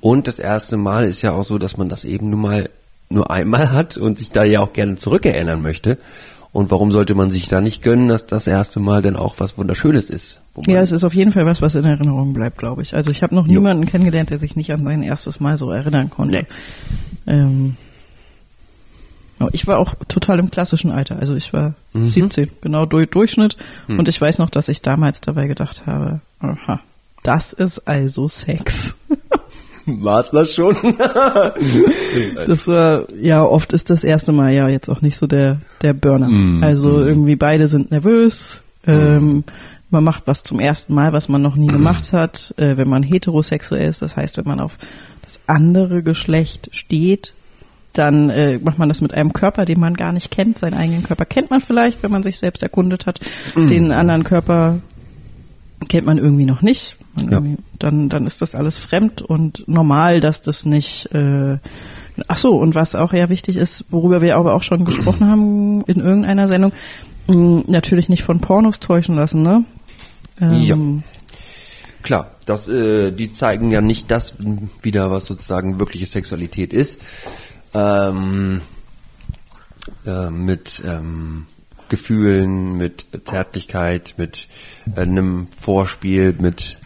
Und 0.00 0.28
das 0.28 0.38
erste 0.38 0.76
Mal 0.76 1.06
ist 1.06 1.22
ja 1.22 1.32
auch 1.32 1.44
so, 1.44 1.58
dass 1.58 1.76
man 1.76 1.88
das 1.88 2.04
eben 2.04 2.28
nur 2.28 2.38
mal 2.38 2.70
nur 3.08 3.30
einmal 3.30 3.70
hat 3.70 3.96
und 3.96 4.18
sich 4.18 4.30
da 4.30 4.42
ja 4.42 4.60
auch 4.60 4.72
gerne 4.72 4.96
zurückerinnern 4.96 5.60
möchte. 5.62 5.98
Und 6.52 6.70
warum 6.70 6.92
sollte 6.92 7.14
man 7.14 7.30
sich 7.30 7.48
da 7.48 7.62
nicht 7.62 7.80
gönnen, 7.82 8.08
dass 8.08 8.26
das 8.26 8.46
erste 8.46 8.78
Mal 8.78 9.00
dann 9.00 9.16
auch 9.16 9.36
was 9.38 9.56
Wunderschönes 9.56 10.10
ist? 10.10 10.40
Ja, 10.66 10.82
es 10.82 10.92
ist 10.92 11.02
auf 11.02 11.14
jeden 11.14 11.32
Fall 11.32 11.46
was, 11.46 11.62
was 11.62 11.74
in 11.74 11.84
Erinnerung 11.84 12.34
bleibt, 12.34 12.58
glaube 12.58 12.82
ich. 12.82 12.94
Also 12.94 13.10
ich 13.10 13.22
habe 13.22 13.34
noch 13.34 13.46
Jo. 13.46 13.54
niemanden 13.54 13.86
kennengelernt, 13.86 14.28
der 14.28 14.36
sich 14.38 14.54
nicht 14.54 14.70
an 14.72 14.84
sein 14.84 15.02
erstes 15.02 15.40
Mal 15.40 15.56
so 15.56 15.70
erinnern 15.70 16.10
konnte. 16.10 16.46
Nee. 17.26 17.32
Ähm, 17.32 17.76
ich 19.52 19.66
war 19.66 19.78
auch 19.78 19.94
total 20.08 20.38
im 20.38 20.50
klassischen 20.50 20.90
Alter. 20.90 21.18
Also 21.18 21.34
ich 21.34 21.52
war 21.54 21.74
Mhm. 21.94 22.06
17, 22.06 22.50
genau 22.60 22.84
durch, 22.86 23.08
Durchschnitt. 23.10 23.56
Und 23.88 24.08
ich 24.08 24.20
weiß 24.20 24.38
noch, 24.38 24.50
dass 24.50 24.68
ich 24.68 24.82
damals 24.82 25.20
dabei 25.22 25.46
gedacht 25.46 25.86
habe, 25.86 26.20
aha, 26.40 26.80
das 27.22 27.52
ist 27.54 27.88
also 27.88 28.28
Sex. 28.28 28.94
War's 30.02 30.30
das 30.30 30.54
schon? 30.54 30.76
Das 32.46 32.68
war, 32.68 33.04
ja, 33.14 33.42
oft 33.42 33.72
ist 33.72 33.88
das 33.88 34.04
erste 34.04 34.32
Mal 34.32 34.52
ja 34.52 34.68
jetzt 34.68 34.88
auch 34.88 35.00
nicht 35.00 35.16
so 35.16 35.26
der, 35.26 35.60
der 35.80 35.94
Burner. 35.94 36.28
Mm, 36.28 36.62
also 36.62 37.00
irgendwie 37.00 37.36
beide 37.36 37.66
sind 37.66 37.90
nervös. 37.90 38.62
Ähm, 38.86 39.44
man 39.90 40.04
macht 40.04 40.24
was 40.26 40.42
zum 40.42 40.60
ersten 40.60 40.94
Mal, 40.94 41.12
was 41.12 41.28
man 41.28 41.40
noch 41.42 41.56
nie 41.56 41.68
gemacht 41.68 42.12
hat, 42.12 42.54
äh, 42.56 42.76
wenn 42.76 42.88
man 42.88 43.02
heterosexuell 43.02 43.88
ist, 43.88 44.02
das 44.02 44.16
heißt, 44.16 44.36
wenn 44.38 44.46
man 44.46 44.60
auf 44.60 44.78
das 45.22 45.40
andere 45.46 46.02
Geschlecht 46.02 46.68
steht, 46.72 47.34
dann 47.92 48.30
äh, 48.30 48.58
macht 48.58 48.78
man 48.78 48.88
das 48.88 49.00
mit 49.00 49.12
einem 49.14 49.32
Körper, 49.32 49.64
den 49.64 49.78
man 49.78 49.94
gar 49.94 50.12
nicht 50.12 50.30
kennt. 50.30 50.58
Seinen 50.58 50.74
eigenen 50.74 51.02
Körper 51.02 51.26
kennt 51.26 51.50
man 51.50 51.60
vielleicht, 51.60 52.02
wenn 52.02 52.10
man 52.10 52.22
sich 52.22 52.38
selbst 52.38 52.62
erkundet 52.62 53.06
hat. 53.06 53.20
Mhm. 53.54 53.66
Den 53.66 53.92
anderen 53.92 54.24
Körper 54.24 54.78
kennt 55.88 56.06
man 56.06 56.18
irgendwie 56.18 56.44
noch 56.44 56.62
nicht. 56.62 56.96
Ja. 57.30 57.42
Dann, 57.78 58.08
dann 58.08 58.26
ist 58.26 58.40
das 58.42 58.54
alles 58.54 58.78
fremd 58.78 59.22
und 59.22 59.64
normal, 59.68 60.20
dass 60.20 60.40
das 60.40 60.64
nicht. 60.64 61.12
Äh, 61.12 61.58
ach 62.28 62.38
so, 62.38 62.56
und 62.56 62.74
was 62.74 62.94
auch 62.94 63.12
ja 63.12 63.28
wichtig 63.28 63.56
ist, 63.56 63.84
worüber 63.90 64.22
wir 64.22 64.36
aber 64.36 64.54
auch 64.54 64.62
schon 64.62 64.84
gesprochen 64.84 65.28
haben 65.28 65.82
in 65.82 66.00
irgendeiner 66.00 66.48
Sendung, 66.48 66.72
mh, 67.28 67.64
natürlich 67.66 68.08
nicht 68.08 68.22
von 68.22 68.40
Pornos 68.40 68.80
täuschen 68.80 69.16
lassen, 69.16 69.42
ne? 69.42 69.64
Ja. 70.40 70.74
Ähm, 70.74 71.02
Klar, 72.02 72.32
das, 72.46 72.66
äh, 72.66 73.12
die 73.12 73.30
zeigen 73.30 73.70
ja 73.70 73.80
nicht 73.80 74.10
das 74.10 74.34
wieder, 74.82 75.10
was 75.10 75.26
sozusagen 75.26 75.78
wirkliche 75.78 76.06
Sexualität 76.06 76.72
ist. 76.72 77.00
Ähm, 77.74 78.60
äh, 80.04 80.30
mit 80.30 80.82
ähm, 80.84 81.46
Gefühlen, 81.92 82.78
mit 82.78 83.04
Zärtlichkeit, 83.26 84.14
mit 84.16 84.48
äh, 84.96 85.00
einem 85.02 85.48
Vorspiel, 85.48 86.34
mit, 86.40 86.78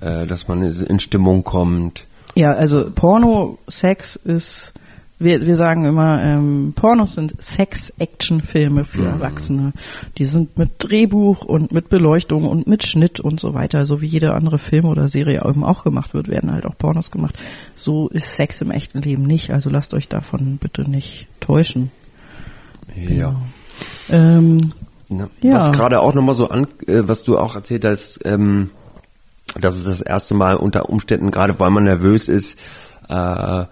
äh, 0.00 0.28
dass 0.28 0.46
man 0.46 0.62
in 0.62 1.00
Stimmung 1.00 1.42
kommt. 1.42 2.06
Ja, 2.36 2.52
also 2.52 2.88
Porno, 2.94 3.58
Sex 3.66 4.14
ist, 4.14 4.72
wir, 5.18 5.44
wir 5.44 5.56
sagen 5.56 5.86
immer, 5.86 6.22
ähm, 6.22 6.72
Pornos 6.76 7.14
sind 7.14 7.34
Sex-Action-Filme 7.42 8.84
für 8.84 9.04
Erwachsene. 9.04 9.72
Die 10.18 10.24
sind 10.24 10.56
mit 10.56 10.70
Drehbuch 10.78 11.44
und 11.44 11.72
mit 11.72 11.88
Beleuchtung 11.88 12.44
und 12.44 12.68
mit 12.68 12.86
Schnitt 12.86 13.18
und 13.18 13.40
so 13.40 13.54
weiter, 13.54 13.86
so 13.86 14.00
wie 14.00 14.06
jede 14.06 14.34
andere 14.34 14.58
Film 14.58 14.84
oder 14.84 15.08
Serie 15.08 15.42
eben 15.44 15.64
auch 15.64 15.82
gemacht 15.82 16.14
wird, 16.14 16.28
werden 16.28 16.52
halt 16.52 16.64
auch 16.64 16.78
Pornos 16.78 17.10
gemacht. 17.10 17.36
So 17.74 18.08
ist 18.08 18.36
Sex 18.36 18.60
im 18.60 18.70
echten 18.70 19.02
Leben 19.02 19.24
nicht, 19.24 19.50
also 19.50 19.68
lasst 19.68 19.94
euch 19.94 20.06
davon 20.06 20.58
bitte 20.58 20.88
nicht 20.88 21.26
täuschen. 21.40 21.90
Ja. 22.94 23.34
Ähm, 24.10 24.58
Ne? 25.08 25.30
Ja. 25.40 25.54
Was 25.54 25.72
gerade 25.72 26.00
auch 26.00 26.14
nochmal 26.14 26.34
so 26.34 26.48
an, 26.48 26.66
äh, 26.86 27.02
was 27.02 27.24
du 27.24 27.38
auch 27.38 27.54
erzählt 27.54 27.84
hast, 27.84 28.20
ähm, 28.24 28.70
dass 29.60 29.76
es 29.76 29.84
das 29.84 30.00
erste 30.00 30.34
Mal 30.34 30.56
unter 30.56 30.88
Umständen, 30.88 31.30
gerade 31.30 31.58
weil 31.60 31.70
man 31.70 31.84
nervös 31.84 32.28
ist, 32.28 32.58
äh, 33.08 33.60
äh, 33.60 33.66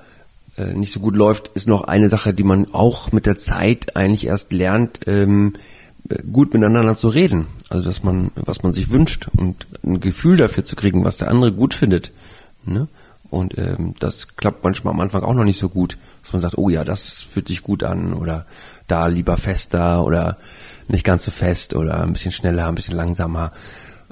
nicht 0.74 0.92
so 0.92 1.00
gut 1.00 1.16
läuft, 1.16 1.48
ist 1.54 1.66
noch 1.66 1.84
eine 1.84 2.08
Sache, 2.08 2.34
die 2.34 2.44
man 2.44 2.72
auch 2.72 3.12
mit 3.12 3.26
der 3.26 3.38
Zeit 3.38 3.96
eigentlich 3.96 4.26
erst 4.26 4.52
lernt, 4.52 5.00
ähm, 5.06 5.54
äh, 6.08 6.22
gut 6.22 6.52
miteinander 6.52 6.94
zu 6.94 7.08
reden. 7.08 7.46
Also 7.70 7.88
dass 7.88 8.02
man, 8.02 8.30
was 8.34 8.62
man 8.62 8.72
sich 8.72 8.90
wünscht 8.90 9.28
und 9.36 9.66
ein 9.82 10.00
Gefühl 10.00 10.36
dafür 10.36 10.64
zu 10.64 10.76
kriegen, 10.76 11.04
was 11.04 11.16
der 11.16 11.28
andere 11.28 11.52
gut 11.52 11.72
findet. 11.74 12.12
Ne? 12.64 12.86
Und 13.30 13.56
ähm, 13.56 13.94
das 13.98 14.36
klappt 14.36 14.62
manchmal 14.62 14.92
am 14.92 15.00
Anfang 15.00 15.22
auch 15.22 15.32
noch 15.32 15.44
nicht 15.44 15.58
so 15.58 15.70
gut, 15.70 15.96
dass 16.22 16.34
man 16.34 16.42
sagt, 16.42 16.58
oh 16.58 16.68
ja, 16.68 16.84
das 16.84 17.22
fühlt 17.22 17.48
sich 17.48 17.62
gut 17.62 17.82
an 17.82 18.12
oder 18.12 18.44
da 18.92 19.06
lieber 19.06 19.36
fester 19.36 20.04
oder 20.04 20.36
nicht 20.88 21.04
ganz 21.04 21.24
so 21.24 21.30
fest 21.30 21.74
oder 21.74 22.02
ein 22.02 22.12
bisschen 22.12 22.32
schneller, 22.32 22.68
ein 22.68 22.74
bisschen 22.74 22.96
langsamer, 22.96 23.52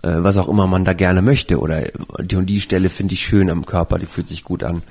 äh, 0.03 0.15
was 0.17 0.37
auch 0.39 0.49
immer 0.49 0.67
man 0.67 0.85
da 0.85 0.95
gerne 0.95 1.23
möchte 1.23 1.61
oder 1.61 1.83
die 2.21 2.37
und 2.37 2.47
die 2.47 2.61
Stelle 2.61 2.91
finde 2.91 3.15
ich 3.15 3.21
schön 3.21 3.51
am 3.51 3.67
Körper, 3.67 3.99
die 3.99 4.07
fühlt 4.07 4.29
sich 4.29 4.43
gut 4.43 4.65
an. 4.65 4.83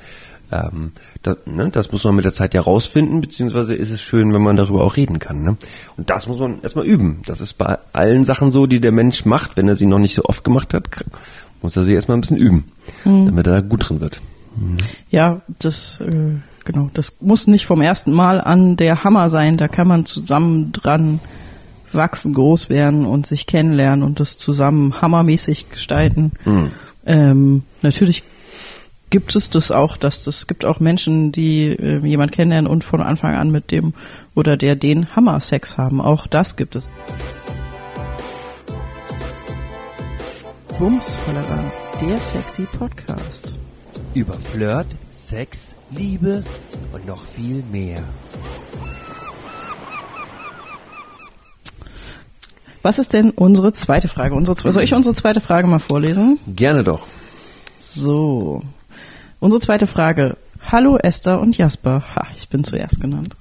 Ähm, 0.52 0.92
das, 1.22 1.38
ne, 1.46 1.70
das 1.70 1.92
muss 1.92 2.04
man 2.04 2.16
mit 2.16 2.26
der 2.26 2.34
Zeit 2.34 2.54
ja 2.54 2.62
rausfinden, 2.62 3.22
beziehungsweise 3.22 3.76
ist 3.76 3.92
es 3.92 4.02
schön, 4.02 4.34
wenn 4.34 4.42
man 4.42 4.56
darüber 4.56 4.84
auch 4.84 4.96
reden 4.96 5.20
kann. 5.20 5.44
Ne? 5.44 5.58
Und 5.98 6.10
das 6.10 6.28
muss 6.28 6.40
man 6.40 6.62
erstmal 6.62 6.86
üben. 6.86 7.22
Das 7.26 7.42
ist 7.42 7.54
bei 7.54 7.78
allen 7.94 8.24
Sachen 8.24 8.52
so, 8.52 8.66
die 8.66 8.80
der 8.80 8.92
Mensch 8.92 9.26
macht, 9.26 9.58
wenn 9.58 9.68
er 9.68 9.76
sie 9.76 9.86
noch 9.86 10.00
nicht 10.00 10.16
so 10.16 10.24
oft 10.26 10.44
gemacht 10.44 10.74
hat, 10.74 10.88
muss 11.62 11.76
er 11.76 11.84
sie 11.84 11.94
erstmal 11.94 12.18
ein 12.18 12.22
bisschen 12.22 12.38
üben, 12.38 12.72
damit 13.04 13.48
er 13.48 13.54
da 13.54 13.62
gut 13.62 13.90
drin 13.90 14.02
wird. 14.02 14.22
Ja, 15.10 15.42
das 15.60 16.00
äh, 16.02 16.36
genau, 16.72 16.92
das 16.94 17.16
muss 17.20 17.48
nicht 17.48 17.66
vom 17.66 17.82
ersten 17.82 18.12
Mal 18.12 18.40
an 18.40 18.78
der 18.78 19.04
Hammer 19.04 19.32
sein. 19.32 19.58
Da 19.58 19.68
kann 19.68 19.88
man 19.88 20.06
zusammen 20.06 20.72
dran 20.72 21.20
wachsen, 21.92 22.34
groß 22.34 22.70
werden 22.70 23.06
und 23.06 23.26
sich 23.26 23.48
kennenlernen 23.48 24.04
und 24.04 24.20
das 24.20 24.38
zusammen 24.38 25.02
hammermäßig 25.02 25.70
gestalten. 25.72 26.32
Ähm, 27.08 27.64
natürlich 27.82 28.24
gibt 29.10 29.36
es 29.36 29.50
das 29.50 29.72
auch, 29.72 29.98
dass 29.98 30.24
das 30.24 30.46
gibt 30.46 30.64
auch 30.64 30.80
Menschen, 30.80 31.32
die 31.32 31.70
äh, 31.70 32.06
jemand 32.06 32.32
kennenlernen 32.32 32.70
und 32.70 32.84
von 32.84 33.02
Anfang 33.02 33.36
an 33.36 33.50
mit 33.50 33.72
dem 33.72 33.94
oder 34.36 34.56
der 34.56 34.76
den 34.76 35.16
Hammer-Sex 35.16 35.80
haben. 35.80 36.00
Auch 36.02 36.28
das 36.28 36.56
gibt 36.56 36.76
es. 36.76 36.88
Bumsvollera, 40.78 41.72
der 42.00 42.18
sexy 42.20 42.68
Podcast. 42.78 43.56
Über 44.14 44.34
Flirt, 44.34 44.86
Sex, 45.30 45.76
Liebe 45.92 46.44
und 46.92 47.06
noch 47.06 47.24
viel 47.24 47.64
mehr. 47.72 48.04
Was 52.82 52.98
ist 52.98 53.14
denn 53.14 53.30
unsere 53.30 53.72
zweite 53.72 54.08
Frage? 54.08 54.34
Unsere, 54.34 54.72
soll 54.72 54.82
ich 54.82 54.92
unsere 54.92 55.14
zweite 55.14 55.40
Frage 55.40 55.68
mal 55.68 55.78
vorlesen? 55.78 56.40
Gerne 56.48 56.84
doch. 56.84 57.06
So. 57.78 58.64
Unsere 59.40 59.62
zweite 59.62 59.86
Frage. 59.86 60.36
Hallo 60.66 60.98
Esther 60.98 61.40
und 61.40 61.56
Jasper. 61.56 62.04
Ha, 62.16 62.26
ich 62.36 62.50
bin 62.50 62.64
zuerst 62.64 63.00
genannt. 63.00 63.38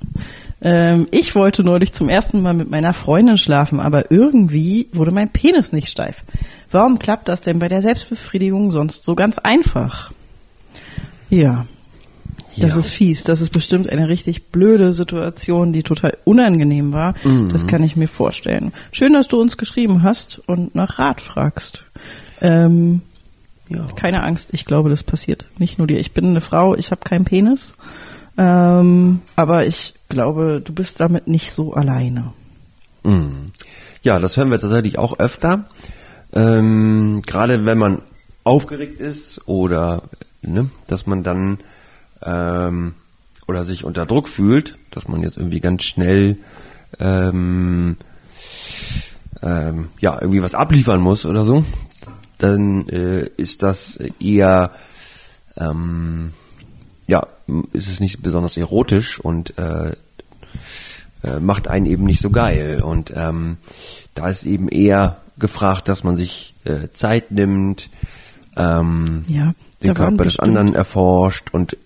Ähm, 0.61 1.07
ich 1.11 1.35
wollte 1.35 1.65
neulich 1.65 1.95
zum 1.95 2.11
ersten 2.11 2.43
Mal 2.43 2.53
mit 2.53 2.69
meiner 2.69 2.93
Freundin 2.93 3.39
schlafen, 3.39 3.81
aber 3.81 4.11
irgendwie 4.11 4.91
wurde 4.93 5.11
mein 5.11 5.31
Penis 5.31 5.73
nicht 5.73 5.89
steif. 5.89 6.23
Warum 6.71 6.99
klappt 6.99 7.29
das 7.29 7.41
denn 7.41 7.59
bei 7.59 7.69
der 7.69 7.81
Selbstbefriedigung 7.81 8.73
sonst 8.73 9.05
so 9.05 9.15
ganz 9.15 9.39
einfach? 9.39 10.13
Ja. 11.31 11.65
Das 12.61 12.73
Ja. 12.75 12.79
ist 12.79 12.91
fies. 12.91 13.25
Das 13.25 13.41
ist 13.41 13.51
bestimmt 13.51 13.89
eine 13.89 14.09
richtig 14.09 14.47
blöde 14.47 14.93
Situation, 14.93 15.73
die 15.73 15.83
total 15.83 16.17
unangenehm 16.25 16.93
war. 16.93 17.15
Das 17.53 17.67
kann 17.67 17.83
ich 17.85 17.97
mir 17.97 18.09
vorstellen. 18.09 18.73
Schön, 18.93 19.13
dass 19.13 19.29
du 19.29 19.41
uns 19.41 19.57
geschrieben 19.57 20.03
hast 20.03 20.41
und 20.47 20.75
nach 20.75 20.99
Rat 20.99 21.21
fragst. 21.21 21.85
Ähm, 22.41 23.03
Ja. 23.69 23.87
keine 23.97 24.23
Angst, 24.23 24.51
ich 24.53 24.65
glaube, 24.65 24.89
das 24.91 25.03
passiert 25.03 25.49
nicht 25.59 25.77
nur 25.79 25.87
dir. 25.87 25.99
Ich 25.99 26.13
bin 26.13 26.27
eine 26.27 26.41
Frau, 26.41 26.75
ich 26.75 26.91
habe 26.91 27.03
keinen 27.05 27.25
Penis. 27.25 27.75
Ähm, 28.39 29.21
aber 29.37 29.67
ich 29.67 29.95
glaube, 30.09 30.63
du 30.65 30.73
bist 30.73 31.01
damit 31.01 31.27
nicht 31.27 31.51
so 31.53 31.75
alleine. 31.75 32.33
Mhm. 33.03 33.53
Ja, 34.03 34.19
das 34.21 34.37
hören 34.37 34.51
wir 34.51 34.59
tatsächlich 34.61 34.97
auch 34.99 35.19
öfter. 35.19 35.65
Ähm, 36.33 37.23
Gerade 37.27 37.65
wenn 37.65 37.79
man 37.79 38.03
aufgeregt 38.45 39.01
ist 39.01 39.41
oder 39.47 40.03
ne, 40.43 40.71
dass 40.87 41.07
man 41.07 41.23
dann 41.23 41.59
ähm, 42.23 42.95
oder 43.47 43.65
sich 43.65 43.85
unter 43.85 44.07
Druck 44.07 44.29
fühlt, 44.29 44.77
dass 44.91 45.09
man 45.09 45.23
jetzt 45.23 45.37
irgendwie 45.37 45.61
ganz 45.61 45.85
schnell 45.85 46.37
ähm, 46.99 47.97
ähm, 49.43 49.89
ja 50.01 50.19
irgendwie 50.21 50.43
was 50.43 50.55
abliefern 50.55 51.01
muss 51.01 51.27
oder 51.27 51.45
so, 51.45 51.65
dann 52.39 52.89
äh, 52.89 53.29
ist 53.37 53.63
das 53.63 53.99
eher 54.21 54.73
ähm, 55.57 56.33
ja 57.07 57.27
ist 57.73 57.89
es 57.89 58.01
nicht 58.01 58.23
besonders 58.23 58.57
erotisch 58.57 59.19
und 59.19 59.57
äh, 59.59 59.97
äh, 61.23 61.41
macht 61.41 61.69
einen 61.69 61.87
eben 61.87 62.05
nicht 62.05 62.21
so 62.21 62.31
geil. 62.31 62.83
Und 62.83 63.13
ähm, 63.17 63.57
da 64.15 64.29
ist 64.29 64.45
eben 64.45 64.69
eher 64.69 65.19
gefragt, 65.39 65.89
dass 65.89 66.05
man 66.05 66.17
sich 66.17 66.55
äh, 66.65 66.89
Zeit 66.93 67.31
nimmt, 67.31 67.89
ähm, 68.57 69.25
Ja, 69.29 69.55
den 69.83 69.95
Körper 69.95 70.25
des 70.25 70.39
anderen 70.39 70.75
erforscht 70.75 71.51
und 71.53 71.77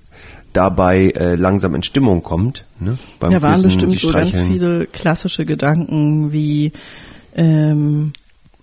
dabei 0.52 1.10
äh, 1.10 1.34
langsam 1.34 1.74
in 1.74 1.82
Stimmung 1.82 2.22
kommt. 2.22 2.64
Ne? 2.78 2.98
Beim 3.18 3.30
Da 3.32 3.42
waren 3.42 3.54
Küssen, 3.54 3.64
bestimmt 3.64 3.98
so 3.98 4.10
ganz 4.10 4.38
viele 4.40 4.86
klassische 4.86 5.44
Gedanken 5.44 6.32
wie 6.32 6.72
ähm, 7.34 8.12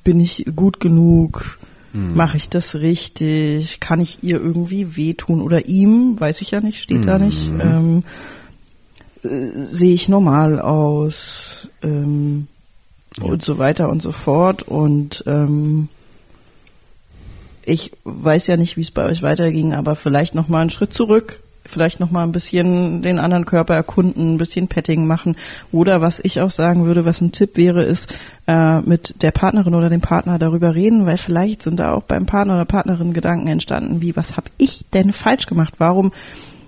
bin 0.04 0.20
ich 0.20 0.46
gut 0.56 0.80
genug? 0.80 1.60
Hm. 1.92 2.16
Mache 2.16 2.38
ich 2.38 2.50
das 2.50 2.76
richtig? 2.76 3.80
Kann 3.80 4.00
ich 4.00 4.20
ihr 4.24 4.40
irgendwie 4.40 4.96
wehtun 4.96 5.42
oder 5.42 5.66
ihm? 5.68 6.20
Weiß 6.20 6.42
ich 6.42 6.52
ja 6.52 6.62
nicht, 6.62 6.80
steht 6.82 7.06
da 7.06 7.18
nicht. 7.18 7.50
Hm. 7.50 7.62
Ähm, 7.62 8.04
äh, 9.24 9.64
Sehe 9.64 9.94
ich 9.94 10.08
normal 10.08 10.60
aus? 10.60 11.68
Ähm, 11.82 12.48
Und 13.22 13.44
so 13.44 13.58
weiter 13.58 13.90
und 13.90 14.02
so 14.02 14.12
fort. 14.12 14.64
Und 14.64 15.24
ähm, 15.26 15.90
ich 17.66 17.92
weiß 18.04 18.48
ja 18.48 18.58
nicht, 18.58 18.78
wie 18.78 18.82
es 18.82 18.92
bei 18.92 19.06
euch 19.06 19.22
weiterging, 19.22 19.74
aber 19.74 19.96
vielleicht 19.96 20.36
noch 20.36 20.48
mal 20.48 20.62
einen 20.62 20.70
Schritt 20.70 20.94
zurück, 20.94 21.40
vielleicht 21.70 22.00
noch 22.00 22.12
mal 22.12 22.24
ein 22.24 22.32
bisschen 22.32 23.02
den 23.02 23.20
anderen 23.20 23.46
Körper 23.46 23.76
erkunden, 23.76 24.36
ein 24.36 24.38
bisschen 24.38 24.68
Petting 24.68 25.06
machen 25.08 25.36
oder 25.72 26.02
was 26.02 26.20
ich 26.24 26.42
auch 26.42 26.52
sagen 26.52 26.86
würde, 26.86 27.06
was 27.06 27.22
ein 27.22 27.32
Tipp 27.32 27.58
wäre, 27.58 27.84
ist 27.84 28.14
äh, 28.48 28.82
mit 28.82 29.22
der 29.22 29.32
Partnerin 29.32 29.76
oder 29.76 29.90
dem 29.90 30.02
Partner 30.02 30.40
darüber 30.40 30.76
reden, 30.76 31.06
weil 31.06 31.18
vielleicht 31.18 31.62
sind 31.62 31.80
da 31.80 31.94
auch 31.94 32.04
beim 32.04 32.26
Partner 32.26 32.56
oder 32.56 32.66
Partnerin 32.66 33.14
Gedanken 33.14 33.48
entstanden, 33.48 34.02
wie 34.02 34.16
was 34.16 34.36
habe 34.38 34.50
ich 34.58 34.86
denn 34.94 35.14
falsch 35.14 35.46
gemacht? 35.46 35.76
Warum 35.78 36.12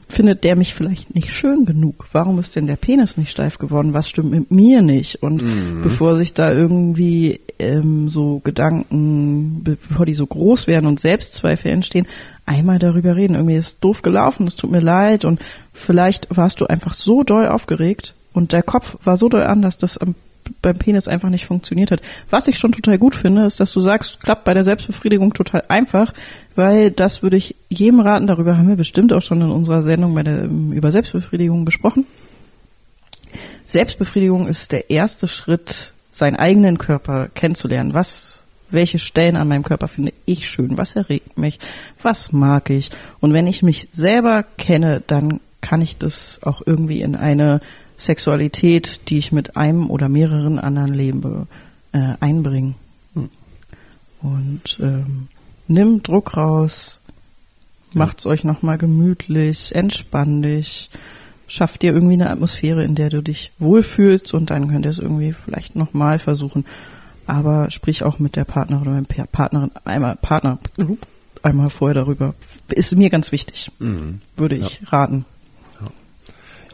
findet 0.08 0.44
der 0.44 0.58
mich 0.58 0.74
vielleicht 0.74 1.16
nicht 1.16 1.32
schön 1.32 1.64
genug? 1.66 2.06
Warum 2.12 2.38
ist 2.38 2.58
denn 2.58 2.68
der 2.68 2.76
Penis 2.76 3.16
nicht 3.16 3.32
steif 3.32 3.58
geworden? 3.60 3.94
Was 3.94 4.10
stimmt 4.10 4.32
mit 4.32 4.52
mir 4.52 4.82
nicht? 4.82 5.24
Und 5.24 5.42
Mhm. 5.42 5.82
bevor 5.84 6.18
sich 6.18 6.34
da 6.34 6.52
irgendwie 6.52 7.40
ähm, 7.60 8.10
so 8.10 8.40
Gedanken, 8.44 9.62
bevor 9.64 10.06
die 10.06 10.14
so 10.14 10.26
groß 10.26 10.68
werden 10.68 10.86
und 10.88 11.00
Selbstzweifel 11.00 11.72
entstehen, 11.72 12.08
einmal 12.52 12.80
darüber 12.80 13.16
reden. 13.16 13.36
Irgendwie 13.36 13.56
ist 13.56 13.68
es 13.68 13.80
doof 13.80 14.02
gelaufen, 14.02 14.48
es 14.48 14.56
tut 14.56 14.72
mir 14.72 14.82
leid 14.82 15.26
und 15.26 15.40
vielleicht 15.74 16.28
warst 16.36 16.62
du 16.62 16.68
einfach 16.68 16.94
so 16.94 17.24
doll 17.24 17.48
aufgeregt 17.48 18.14
und 18.34 18.54
der 18.54 18.64
Kopf 18.64 18.98
war 19.04 19.18
so 19.18 19.30
doll 19.30 19.44
an, 19.44 19.62
dass 19.62 19.78
das 19.78 20.00
beim 20.62 20.78
Penis 20.78 21.08
einfach 21.08 21.30
nicht 21.30 21.46
funktioniert 21.46 21.92
hat. 21.92 22.02
Was 22.30 22.48
ich 22.48 22.58
schon 22.58 22.72
total 22.72 22.98
gut 22.98 23.16
finde, 23.16 23.46
ist, 23.46 23.60
dass 23.60 23.72
du 23.72 23.80
sagst, 23.80 24.22
klappt 24.22 24.44
bei 24.44 24.54
der 24.54 24.64
Selbstbefriedigung 24.64 25.34
total 25.34 25.64
einfach, 25.70 26.14
weil 26.56 26.92
das 26.92 27.24
würde 27.24 27.38
ich 27.38 27.56
jedem 27.70 28.00
raten, 28.00 28.28
darüber 28.28 28.58
haben 28.58 28.68
wir 28.68 28.76
bestimmt 28.76 29.14
auch 29.14 29.22
schon 29.22 29.42
in 29.42 29.52
unserer 29.52 29.82
Sendung 29.82 30.14
bei 30.14 30.24
der, 30.24 30.46
über 30.46 30.92
Selbstbefriedigung 30.92 31.66
gesprochen. 31.66 32.06
Selbstbefriedigung 33.64 34.48
ist 34.48 34.72
der 34.72 34.90
erste 34.90 35.28
Schritt, 35.28 35.94
seinen 36.12 36.36
eigenen 36.36 36.78
Körper 36.78 37.30
kennenzulernen. 37.34 37.94
Was, 37.94 38.41
welche 38.72 39.00
Stellen 39.00 39.36
an 39.36 39.48
meinem 39.48 39.64
Körper 39.64 39.88
finde 39.88 40.14
ich 40.26 40.50
schön? 40.50 40.78
Was 40.78 40.96
erregt 40.96 41.38
mich? 41.38 41.60
Was 42.02 42.32
mag 42.32 42.70
ich? 42.70 42.90
Und 43.20 43.34
wenn 43.34 43.48
ich 43.48 43.64
mich 43.64 43.88
selber 43.92 44.44
kenne, 44.58 45.02
dann 45.06 45.40
kann 45.62 45.82
ich 45.82 45.98
das 45.98 46.40
auch 46.44 46.62
irgendwie 46.66 47.02
in 47.02 47.16
eine 47.16 47.62
Sexualität, 47.98 49.10
die 49.10 49.20
ich 49.20 49.32
mit 49.32 49.56
einem 49.56 49.90
oder 49.90 50.10
mehreren 50.10 50.58
anderen 50.60 50.94
lebe, 50.94 51.48
äh, 51.92 52.16
einbringen. 52.20 52.76
Und 54.22 54.80
ähm, 54.80 55.28
nimm 55.68 56.04
Druck 56.04 56.36
raus, 56.38 57.00
macht's 57.94 58.26
euch 58.26 58.44
nochmal 58.44 58.78
gemütlich, 58.78 59.74
entspann 59.76 60.42
dich, 60.42 60.90
schafft 61.48 61.82
dir 61.82 61.94
irgendwie 61.94 62.14
eine 62.14 62.30
Atmosphäre, 62.30 62.84
in 62.84 62.96
der 62.96 63.10
du 63.10 63.22
dich 63.22 63.52
wohlfühlst 63.60 64.34
und 64.34 64.50
dann 64.50 64.70
könnt 64.70 64.86
ihr 64.86 64.92
es 64.92 65.00
irgendwie 65.00 65.34
vielleicht 65.34 65.76
nochmal 65.76 66.20
versuchen. 66.20 66.66
Aber 67.32 67.72
sprich 67.72 68.04
auch 68.04 68.20
mit 68.20 68.36
der 68.36 68.44
Partnerin 68.44 68.90
oder 68.90 69.02
der 69.02 69.24
Partnerin 69.24 69.72
einmal 69.86 70.18
Partner 70.18 70.60
einmal 71.44 71.70
vorher 71.70 71.94
darüber. 71.96 72.34
Ist 72.68 72.94
mir 72.98 73.10
ganz 73.10 73.32
wichtig, 73.32 73.72
Mhm. 73.80 74.20
würde 74.36 74.56
ich 74.58 74.82
raten. 74.92 75.24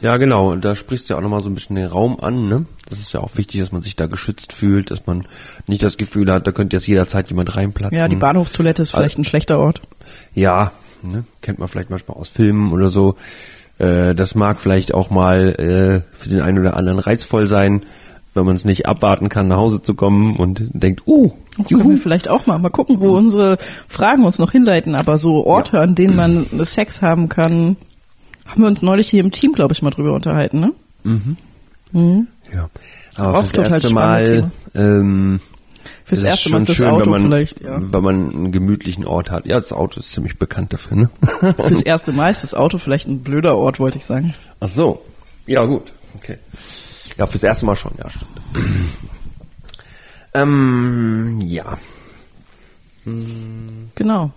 Ja, 0.01 0.17
genau. 0.17 0.51
Und 0.51 0.65
da 0.65 0.73
sprichst 0.73 1.09
du 1.09 1.13
ja 1.13 1.17
auch 1.19 1.21
nochmal 1.21 1.41
so 1.41 1.49
ein 1.49 1.53
bisschen 1.53 1.75
den 1.75 1.85
Raum 1.85 2.19
an, 2.19 2.47
ne? 2.47 2.65
Das 2.89 2.97
ist 2.99 3.13
ja 3.13 3.19
auch 3.19 3.37
wichtig, 3.37 3.59
dass 3.59 3.71
man 3.71 3.83
sich 3.83 3.95
da 3.95 4.07
geschützt 4.07 4.51
fühlt, 4.51 4.89
dass 4.89 5.05
man 5.05 5.27
nicht 5.67 5.83
das 5.83 5.97
Gefühl 5.97 6.31
hat, 6.31 6.47
da 6.47 6.51
könnte 6.51 6.75
jetzt 6.75 6.87
jederzeit 6.87 7.29
jemand 7.29 7.55
reinplatzen. 7.55 7.95
Ja, 7.97 8.07
die 8.07 8.15
Bahnhofstoilette 8.15 8.81
ist 8.81 8.91
vielleicht 8.91 9.19
ein 9.19 9.23
schlechter 9.25 9.59
Ort. 9.59 9.81
Ja, 10.33 10.71
ne? 11.03 11.23
kennt 11.41 11.59
man 11.59 11.67
vielleicht 11.67 11.91
manchmal 11.91 12.17
aus 12.17 12.29
Filmen 12.29 12.73
oder 12.73 12.89
so. 12.89 13.15
Äh, 13.77 14.15
das 14.15 14.33
mag 14.33 14.59
vielleicht 14.59 14.93
auch 14.93 15.11
mal 15.11 15.49
äh, 15.49 16.15
für 16.17 16.29
den 16.29 16.41
einen 16.41 16.59
oder 16.59 16.75
anderen 16.75 16.97
reizvoll 16.99 17.45
sein, 17.45 17.83
wenn 18.37 18.45
man 18.45 18.55
es 18.55 18.65
nicht 18.65 18.85
abwarten 18.85 19.29
kann, 19.29 19.47
nach 19.47 19.57
Hause 19.57 19.81
zu 19.81 19.93
kommen 19.95 20.37
und 20.37 20.63
denkt, 20.73 21.03
uh, 21.05 21.31
Das 21.57 21.67
können 21.67 21.89
wir 21.89 21.97
vielleicht 21.97 22.29
auch 22.29 22.45
mal 22.45 22.57
mal 22.57 22.69
gucken, 22.69 22.99
wo 22.99 23.17
unsere 23.17 23.57
Fragen 23.87 24.23
uns 24.23 24.39
noch 24.39 24.51
hinleiten. 24.51 24.95
Aber 24.95 25.17
so 25.17 25.45
Orte, 25.45 25.79
an 25.79 25.95
denen 25.95 26.15
man 26.15 26.45
Sex 26.63 27.01
haben 27.01 27.29
kann, 27.29 27.75
haben 28.45 28.61
wir 28.61 28.67
uns 28.67 28.81
neulich 28.81 29.09
hier 29.09 29.21
im 29.21 29.31
Team, 29.31 29.53
glaube 29.53 29.73
ich, 29.73 29.81
mal 29.81 29.89
drüber 29.89 30.13
unterhalten, 30.13 30.59
ne? 30.59 30.73
Mhm. 31.03 32.27
ja. 32.53 32.69
Aber 33.17 33.39
Auch 33.39 33.41
fürs 33.41 33.51
total 33.53 33.71
erste 33.71 33.93
Mal 33.93 34.51
ähm, 34.75 35.39
Fürs 36.07 36.19
es 36.19 36.25
erste 36.25 36.49
Mal 36.51 36.59
ist 36.59 36.69
das 36.69 36.77
schön, 36.77 36.87
Auto 36.87 37.09
man, 37.09 37.21
vielleicht, 37.21 37.59
ja. 37.59 37.79
wenn 37.81 38.03
man 38.03 38.31
einen 38.31 38.51
gemütlichen 38.53 39.05
Ort 39.05 39.29
hat. 39.29 39.45
Ja, 39.45 39.57
das 39.57 39.73
Auto 39.73 39.99
ist 39.99 40.11
ziemlich 40.11 40.39
bekannt 40.39 40.71
dafür, 40.71 40.95
ne? 40.95 41.09
Fürs 41.57 41.81
erste 41.81 42.13
Mal 42.13 42.29
ist 42.31 42.43
das 42.43 42.53
Auto 42.53 42.77
vielleicht 42.77 43.09
ein 43.09 43.23
blöder 43.23 43.57
Ort, 43.57 43.81
wollte 43.81 43.97
ich 43.97 44.05
sagen. 44.05 44.33
Ach 44.61 44.69
so. 44.69 45.01
Ja, 45.47 45.65
gut. 45.65 45.91
Okay. 46.15 46.37
Ja, 47.17 47.25
fürs 47.25 47.43
erste 47.43 47.65
Mal 47.65 47.75
schon, 47.75 47.93
ja, 47.97 48.09
stimmt. 48.09 48.39
ähm, 50.33 51.41
ja. 51.41 51.77
Genau. 53.95 54.31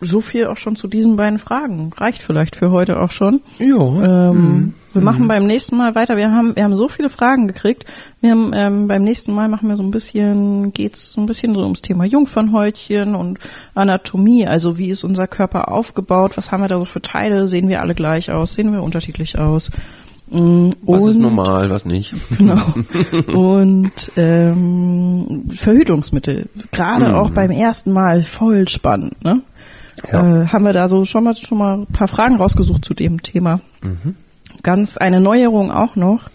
So 0.00 0.20
viel 0.20 0.46
auch 0.46 0.58
schon 0.58 0.76
zu 0.76 0.88
diesen 0.88 1.16
beiden 1.16 1.38
Fragen. 1.38 1.90
Reicht 1.96 2.22
vielleicht 2.22 2.56
für 2.56 2.70
heute 2.70 3.00
auch 3.00 3.10
schon. 3.10 3.40
Ja. 3.58 4.30
Ähm, 4.30 4.74
Wir 4.92 5.00
machen 5.00 5.26
beim 5.26 5.46
nächsten 5.46 5.76
Mal 5.76 5.94
weiter. 5.94 6.18
Wir 6.18 6.30
haben, 6.32 6.54
wir 6.54 6.64
haben 6.64 6.76
so 6.76 6.88
viele 6.88 7.08
Fragen 7.08 7.46
gekriegt. 7.48 7.86
Wir 8.20 8.32
haben 8.32 8.50
ähm, 8.52 8.88
beim 8.88 9.04
nächsten 9.04 9.32
Mal 9.32 9.48
machen 9.48 9.68
wir 9.68 9.76
so 9.76 9.82
ein 9.82 9.90
bisschen, 9.90 10.74
geht's 10.74 11.12
so 11.12 11.20
ein 11.22 11.26
bisschen 11.26 11.54
so 11.54 11.62
ums 11.62 11.80
Thema 11.80 12.04
Jungfernhäutchen 12.04 13.14
und 13.14 13.38
Anatomie. 13.74 14.46
Also 14.46 14.76
wie 14.76 14.90
ist 14.90 15.02
unser 15.02 15.26
Körper 15.26 15.70
aufgebaut? 15.70 16.36
Was 16.36 16.52
haben 16.52 16.62
wir 16.62 16.68
da 16.68 16.78
so 16.78 16.84
für 16.84 17.00
Teile? 17.00 17.48
Sehen 17.48 17.68
wir 17.68 17.80
alle 17.80 17.94
gleich 17.94 18.30
aus? 18.30 18.52
Sehen 18.52 18.72
wir 18.72 18.82
unterschiedlich 18.82 19.38
aus? 19.38 19.70
Mm, 20.28 20.70
Was 20.82 21.04
ist 21.06 21.16
und- 21.16 21.22
normal, 21.22 21.70
was 21.70 21.84
nicht? 21.84 22.14
Genau. 22.36 22.60
Und 23.32 23.92
ähm, 24.16 25.44
Verhütungsmittel. 25.50 26.48
Gerade 26.72 27.16
auch 27.16 27.30
beim 27.30 27.50
ersten 27.50 27.92
Mal 27.92 28.22
voll 28.24 28.66
spannend, 28.68 29.22
ne? 29.24 29.42
Ja. 30.12 30.42
Äh, 30.42 30.46
haben 30.48 30.64
wir 30.64 30.72
da 30.72 30.88
so 30.88 31.04
schon 31.04 31.24
mal 31.24 31.34
schon 31.36 31.58
mal 31.58 31.78
ein 31.78 31.86
paar 31.86 32.08
Fragen 32.08 32.36
rausgesucht 32.36 32.84
zu 32.84 32.92
dem 32.92 33.22
Thema. 33.22 33.60
Ganz 34.62 34.96
eine 34.96 35.20
Neuerung 35.20 35.70
auch 35.70 35.96
noch, 35.96 36.28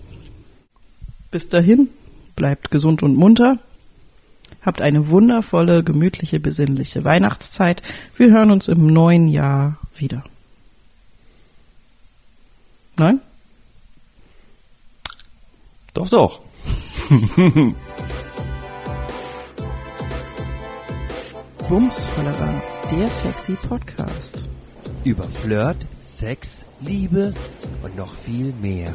Bis 1.30 1.48
dahin, 1.48 1.88
bleibt 2.36 2.70
gesund 2.70 3.02
und 3.02 3.16
munter. 3.16 3.58
Habt 4.62 4.80
eine 4.80 5.08
wundervolle, 5.10 5.84
gemütliche, 5.84 6.40
besinnliche 6.40 7.04
Weihnachtszeit. 7.04 7.82
Wir 8.16 8.30
hören 8.30 8.50
uns 8.50 8.68
im 8.68 8.86
neuen 8.86 9.28
Jahr 9.28 9.78
wieder. 9.96 10.24
Nein? 12.96 13.20
Doch, 15.92 16.08
doch. 16.08 16.40
Bumsfallera, 21.68 22.62
der 22.90 23.08
sexy 23.08 23.52
Podcast. 23.54 24.44
Über 25.04 25.22
Flirt, 25.24 25.86
Sex, 26.24 26.64
Liebe 26.80 27.34
und 27.82 27.96
noch 27.98 28.14
viel 28.14 28.54
mehr. 28.62 28.94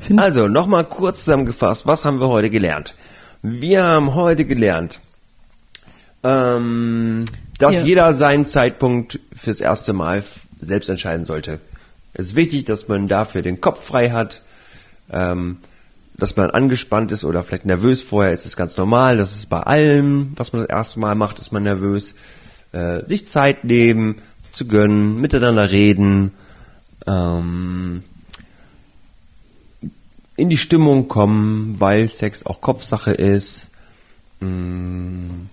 Find 0.00 0.18
Also, 0.20 0.48
nochmal 0.48 0.84
kurz 0.88 1.20
zusammengefasst, 1.20 1.86
was 1.86 2.04
haben 2.04 2.18
wir 2.18 2.26
heute 2.26 2.50
gelernt? 2.50 2.96
Wir 3.42 3.84
haben 3.84 4.16
heute 4.16 4.46
gelernt, 4.46 4.98
ähm, 6.24 7.26
dass 7.60 7.76
Ja. 7.76 7.82
jeder 7.84 8.12
seinen 8.14 8.46
Zeitpunkt 8.46 9.20
fürs 9.32 9.60
erste 9.60 9.92
Mal 9.92 10.24
selbst 10.58 10.88
entscheiden 10.88 11.24
sollte. 11.24 11.60
Es 12.14 12.26
ist 12.26 12.34
wichtig, 12.34 12.64
dass 12.64 12.88
man 12.88 13.06
dafür 13.06 13.42
den 13.42 13.60
Kopf 13.60 13.80
frei 13.84 14.10
hat, 14.10 14.42
ähm, 15.12 15.58
dass 16.18 16.34
man 16.34 16.50
angespannt 16.50 17.12
ist 17.12 17.22
oder 17.24 17.44
vielleicht 17.44 17.64
nervös 17.64 18.02
vorher, 18.02 18.32
ist 18.32 18.44
es 18.44 18.56
ganz 18.56 18.76
normal. 18.76 19.16
Das 19.16 19.36
ist 19.36 19.48
bei 19.48 19.60
allem, 19.60 20.32
was 20.34 20.52
man 20.52 20.62
das 20.62 20.68
erste 20.68 20.98
Mal 20.98 21.14
macht, 21.14 21.38
ist 21.38 21.52
man 21.52 21.62
nervös. 21.62 22.16
Äh, 22.76 23.06
sich 23.06 23.26
Zeit 23.26 23.64
nehmen, 23.64 24.16
zu 24.50 24.66
gönnen, 24.66 25.18
miteinander 25.18 25.70
reden, 25.70 26.32
ähm, 27.06 28.04
in 30.36 30.50
die 30.50 30.58
Stimmung 30.58 31.08
kommen, 31.08 31.80
weil 31.80 32.06
Sex 32.08 32.44
auch 32.44 32.60
Kopfsache 32.60 33.12
ist. 33.12 33.68
Mm, 34.40 35.46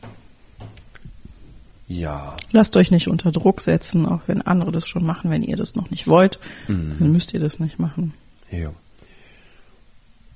ja. 1.87 2.35
Lasst 2.51 2.75
euch 2.75 2.91
nicht 2.91 3.07
unter 3.07 3.31
Druck 3.31 3.61
setzen, 3.61 4.05
auch 4.05 4.19
wenn 4.27 4.41
andere 4.41 4.73
das 4.73 4.85
schon 4.85 5.05
machen, 5.05 5.31
wenn 5.31 5.43
ihr 5.43 5.55
das 5.55 5.75
noch 5.75 5.91
nicht 5.91 6.09
wollt, 6.09 6.41
dann 6.67 7.13
müsst 7.13 7.33
ihr 7.33 7.39
das 7.39 7.57
nicht 7.57 7.79
machen. 7.79 8.13
Ja. 8.51 8.73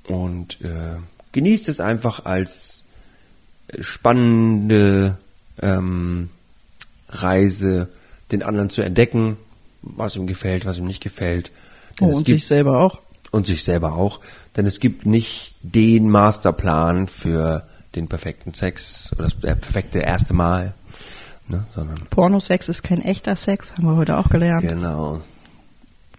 Und 0.06 0.62
äh, 0.62 0.96
genießt 1.34 1.68
es 1.68 1.82
einfach 1.82 2.24
als 2.24 2.84
spannende 3.82 5.18
ähm, 5.62 6.30
Reise, 7.10 7.90
den 8.32 8.44
anderen 8.44 8.70
zu 8.70 8.82
entdecken, 8.82 9.38
was 9.82 10.16
ihm 10.16 10.28
gefällt, 10.28 10.66
was 10.66 10.78
ihm 10.80 10.86
nicht 10.86 11.02
gefällt. 11.04 11.52
Oh, 11.52 12.06
Denn 12.06 12.10
es 12.10 12.16
und 12.18 12.26
gibt- 12.26 12.40
sich 12.40 12.48
selber 12.48 12.80
auch. 12.80 13.00
und 13.32 13.46
sich 13.48 13.64
selber 13.64 13.94
auch. 13.94 14.20
Denn 14.56 14.66
es 14.66 14.80
gibt 14.80 15.06
nicht 15.06 15.56
den 15.62 16.10
Masterplan 16.10 17.08
für 17.08 17.68
den 17.96 18.08
perfekten 18.08 18.54
Sex 18.54 19.12
oder 19.14 19.24
das 19.24 19.34
perfekte 19.36 20.00
erste 20.00 20.34
Mal, 20.34 20.74
ne, 21.48 21.66
sondern 21.74 21.96
Pornosex 22.10 22.70
ist 22.70 22.84
kein 22.84 23.02
echter 23.02 23.36
Sex, 23.36 23.74
haben 23.78 23.88
wir 23.88 23.96
heute 23.96 24.18
auch 24.18 24.30
gelernt. 24.30 24.68
genau. 24.68 25.22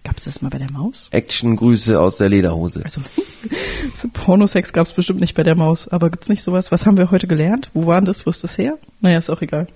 Gab 0.03 0.17
es 0.17 0.23
das 0.23 0.41
mal 0.41 0.49
bei 0.49 0.57
der 0.57 0.71
Maus? 0.71 1.09
Action-Grüße 1.11 1.99
aus 1.99 2.17
der 2.17 2.29
Lederhose. 2.29 2.81
Also 2.85 3.01
so 3.93 4.07
Pornosex 4.11 4.71
gab 4.73 4.87
es 4.87 4.93
bestimmt 4.93 5.19
nicht 5.19 5.35
bei 5.35 5.43
der 5.43 5.55
Maus, 5.55 5.87
aber 5.89 6.09
gibt's 6.09 6.29
nicht 6.29 6.41
sowas? 6.41 6.71
Was 6.71 6.85
haben 6.85 6.97
wir 6.97 7.11
heute 7.11 7.27
gelernt? 7.27 7.69
Wo 7.73 7.85
waren 7.85 8.05
das? 8.05 8.25
Wo 8.25 8.29
ist 8.29 8.43
das 8.43 8.57
her? 8.57 8.77
Naja, 9.01 9.17
ist 9.17 9.29
auch 9.29 9.41
egal. 9.41 9.67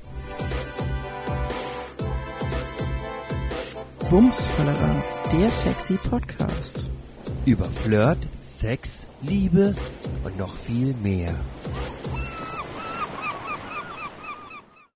Bumsfallerei, 4.10 5.04
der 5.32 5.50
sexy 5.50 5.94
Podcast. 5.94 6.86
Über 7.46 7.64
Flirt, 7.66 8.18
Sex, 8.42 9.06
Liebe 9.22 9.74
und 10.24 10.38
noch 10.38 10.54
viel 10.56 10.94
mehr. 11.02 11.34